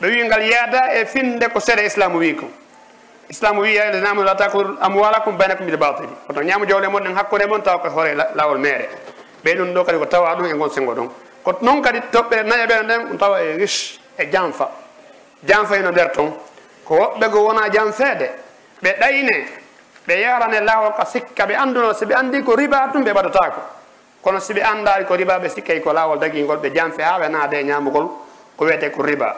[0.01, 2.45] ɓe wi ngal yaada e finde ko seeɗa islamu wi ko.
[3.30, 7.61] Islamu wi namu latakul bayna baynakum bil batili oto ñaama jawle mon ɗen hakkude mon
[7.61, 8.89] taw ko hoore lawol meere.
[9.43, 11.09] Ɓey ɗum ɗo kadi ko tawa ɗum e gon sengo ɗon
[11.43, 14.69] ko noon kadi toɓɓere naña ɓeɗo nden tawa e riche e janfa
[15.45, 16.32] janfa hino nder toon
[16.86, 18.30] ko woɓɓe go wona janfeede
[18.82, 19.45] ɓe ɗayne
[20.08, 23.62] ɓe yarane lawol ka sikka ɓe anduno si ɓe andi ko riba tum ɓe waɗatako.
[24.22, 27.30] Kono si ɓe andari ko riba ɓe sikkay ko lawol dagingol ɓe janfe ha ɓe
[27.30, 28.08] naade e ñamugol
[28.58, 29.36] ko wiyete ko riba.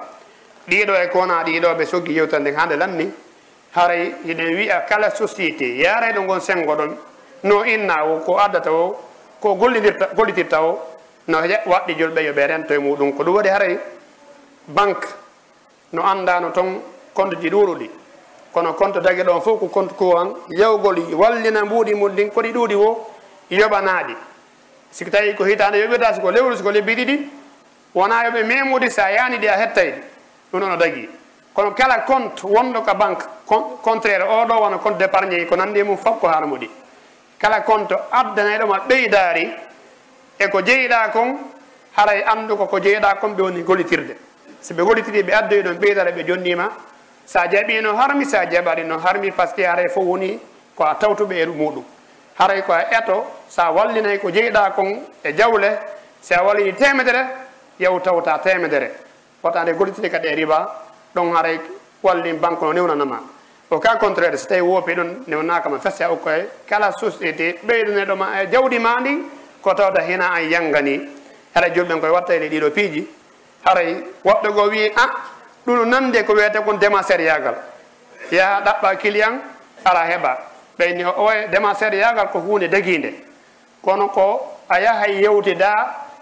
[0.68, 3.12] Ɗiɗo e kona ɗiɗo ɓe soggi yewtande hande lanni.
[3.76, 6.96] Haray hiɗen wiya kala société yareɗo gon sengo ɗon
[7.44, 8.98] no inna o ko addata o
[9.40, 10.80] ko gollidirta gollitirta o
[11.28, 13.14] no waɗɗi julɓe yoɓe rento e muɗum.
[13.16, 13.80] Ko ɗum waɗi haray
[14.68, 15.08] banque
[15.94, 16.82] no andano toon
[17.14, 17.90] konde ji ɗuruɗi
[18.56, 20.34] kono compte dage ɗon fof ko compte ko an.
[20.50, 23.08] Yewgol wallina mbuuɗi mum ndin koɗi ɗuuɗi wo
[23.52, 24.16] yoɓanaaɗi.
[24.92, 27.30] Siko tawi ko hitande yoɓirta siko lewru siko lebbi ɗiɗi
[27.94, 29.94] wona yoɓe memude sa yani ɗi a hettay
[30.54, 31.10] ɗum ɗon o dagi.
[31.54, 33.26] Kono kala compte wonɗo ko banque
[33.84, 36.70] contraire oɗo wona compte d' épargne ko nandi e mum fof ko haala muɗi.
[37.38, 39.50] Kala compte addanayɗo ma ɓeydaari
[40.40, 41.36] e ko jeyiɗa kon
[41.98, 44.16] haray anndu ko jeyiɗa kon ɓe woni gollitirde
[44.62, 46.72] so ɓe gollitiri ɓe addoyi ɗon ɓeydare ɓe jonnima
[47.26, 50.40] sa jaɓi no harmi sa jaɓaɗi no harmi par ce que haray fof woni
[50.76, 51.84] ko a tawtuɓe e muɗum.
[52.38, 55.80] Haray ko a eto sa wallinay ko jeyiɗa kon e jawle
[56.22, 57.24] sa wallini temedere
[57.80, 58.92] yaw tawta temedere
[59.44, 60.60] wotande gollitide kadi e riba
[61.16, 61.60] ɗon haray
[62.04, 63.20] wallin banque no newnanama.
[63.72, 68.48] Au cas contraire so tawi woopi ɗon newnakama festi a okkoye kala société ɓeydaneɗoma e
[68.52, 69.18] jawdi ma ndi
[69.62, 71.00] ko tawta hina an yangani
[71.56, 73.08] haɗa julɓen koye watta ele ɗiɗo piiji.
[73.66, 73.96] Haray
[74.26, 75.10] woɓɓe go wi a ah,
[75.66, 77.56] ɗum nande ko wiyete kon ndema sériyagal
[78.32, 79.42] yaha ɗaɓɓa client
[79.86, 80.38] ala heɓa.
[80.78, 83.14] Ɓeyni oye ndema sériyagal ko hunde daguide
[83.82, 85.74] kono ko a yahay yewtida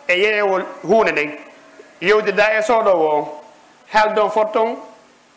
[0.08, 1.32] e yeewol hunde nden
[2.02, 3.26] yewtida e sooɗowo on
[3.94, 4.78] haaldon fotton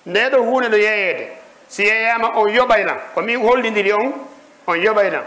[0.06, 1.28] nde ɗo hunde ɗo yeeyede
[1.68, 4.12] si yeeyama on yoɓaylan ko min hollidiri on
[4.66, 5.24] on yoɓaylan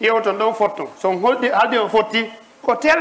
[0.00, 2.30] yewton ɗon fot ton son holɗi haldi on fotti
[2.62, 2.98] ko tel.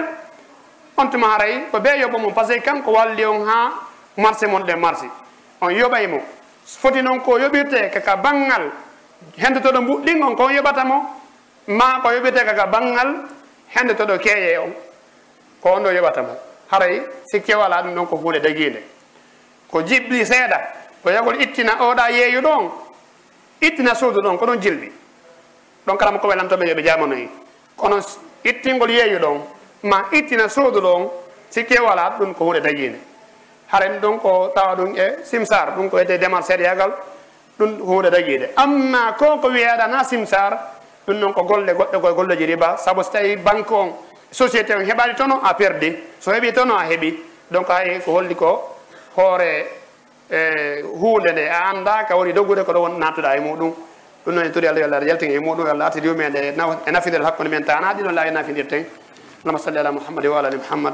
[0.97, 3.71] On tuma haray ko ɓe yoɓa mum par ce que kanko walli on ha
[4.17, 5.07] marché mon ɗe marché.
[5.61, 6.19] On yoɓay mo.
[6.65, 8.71] Foti noon ko yoɓirte kaka banggal
[9.37, 11.01] hendotoɗo mbuɗɗin on kon yoɓata mo
[11.67, 13.15] ma ko yoɓirte kaka banggal
[13.75, 14.73] hendotoɗo keeye on.
[15.61, 16.35] Ko on ɗo yoɓata mo.
[16.71, 17.01] Haray
[17.31, 18.83] sikke wala ɗum ɗon ko huunde daguide
[19.71, 20.57] ko jiɓɓi seeɗa
[21.03, 22.69] ko yagol ittina oɗa yeeyu ɗon
[23.61, 24.91] ittina suudu ɗon ko ɗon jilɓi.
[25.87, 27.29] Ɗon kala mo ko welantoɓe yoɓe jamanoyi
[27.77, 27.99] kono
[28.43, 29.41] ittingol yeeyu ɗon
[29.83, 31.09] ma ittina suudu ɗon on
[31.49, 32.99] sikke wala ɗum ko huunde daguide
[33.71, 36.91] haren ɗon ko tawa ɗum e simsar ɗum ko wiyete demal seeɗayagal
[37.59, 40.57] ɗum hunde daguide amma ko ko wiyeɗana simsar
[41.07, 42.77] ɗum noon ko golle goɗɗe koye golleji riba.
[42.77, 43.93] Saabu so tawi banque on
[44.31, 45.95] société on heɓani tono a perdi.
[46.19, 47.15] So heeɓi tono a heeɓi
[47.51, 48.75] donc hay ko holli ko
[49.15, 49.65] hoore
[50.29, 53.73] e hunde nde a anda ka woni doggude ko ɗo won nattuɗa e muɗum.
[54.25, 56.53] Ɗum noon en tori allah yo allah yaltin e muɗum allah artiri yumen e,
[56.85, 58.85] e nafidel hakkude men tanaɗi ɗon laawi nafidirten
[59.43, 60.93] allahuma salli ala mouhammadi wa ala ali mouhammad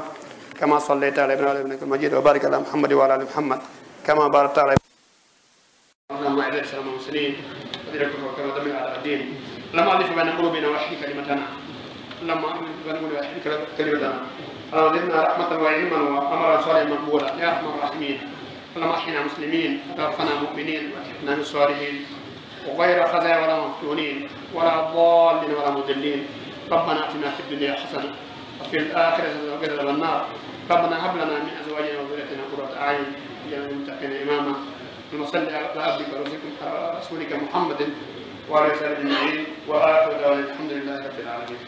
[0.60, 3.60] كما صليت على ابن ابنك المجيد وبارك على محمد وعلى ال محمد.
[4.06, 4.74] كما باركت على
[6.10, 7.34] اللهم اعز الاسلام والمسلمين
[7.88, 9.20] وذلك كما دمر على الدين.
[9.74, 11.46] اللهم الف بين قلوبنا واحي كلمتنا.
[12.22, 13.40] اللهم الف بين قلوبنا واحي
[13.78, 14.18] كلمتنا.
[14.72, 17.28] اللهم زدنا رحمه وعلما وامرا صالحا مقبولا.
[17.40, 18.16] يا ارحم الراحمين.
[18.76, 19.72] اللهم احينا مسلمين.
[19.90, 20.82] وتوفنا مؤمنين.
[20.92, 21.94] والحقنا بالصالحين
[22.68, 24.28] وغير خزايا ولا مفتونين.
[24.54, 26.20] ولا ضالين ولا مضلين.
[26.70, 28.10] ربنا اتنا في الدنيا حسنه
[28.60, 30.22] وفي الآخرة حسنه وقنا النار.
[30.70, 33.04] ربنا هب لنا من ازواجنا وذريتنا قرة اعين
[33.44, 34.54] واجعلنا للمتقين اماما
[35.12, 37.88] اللهم صل على عبدك ورسولك محمد
[38.50, 41.62] وعلى اله وصحبه اجمعين واخر دعوانا الحمد لله رب العالمين.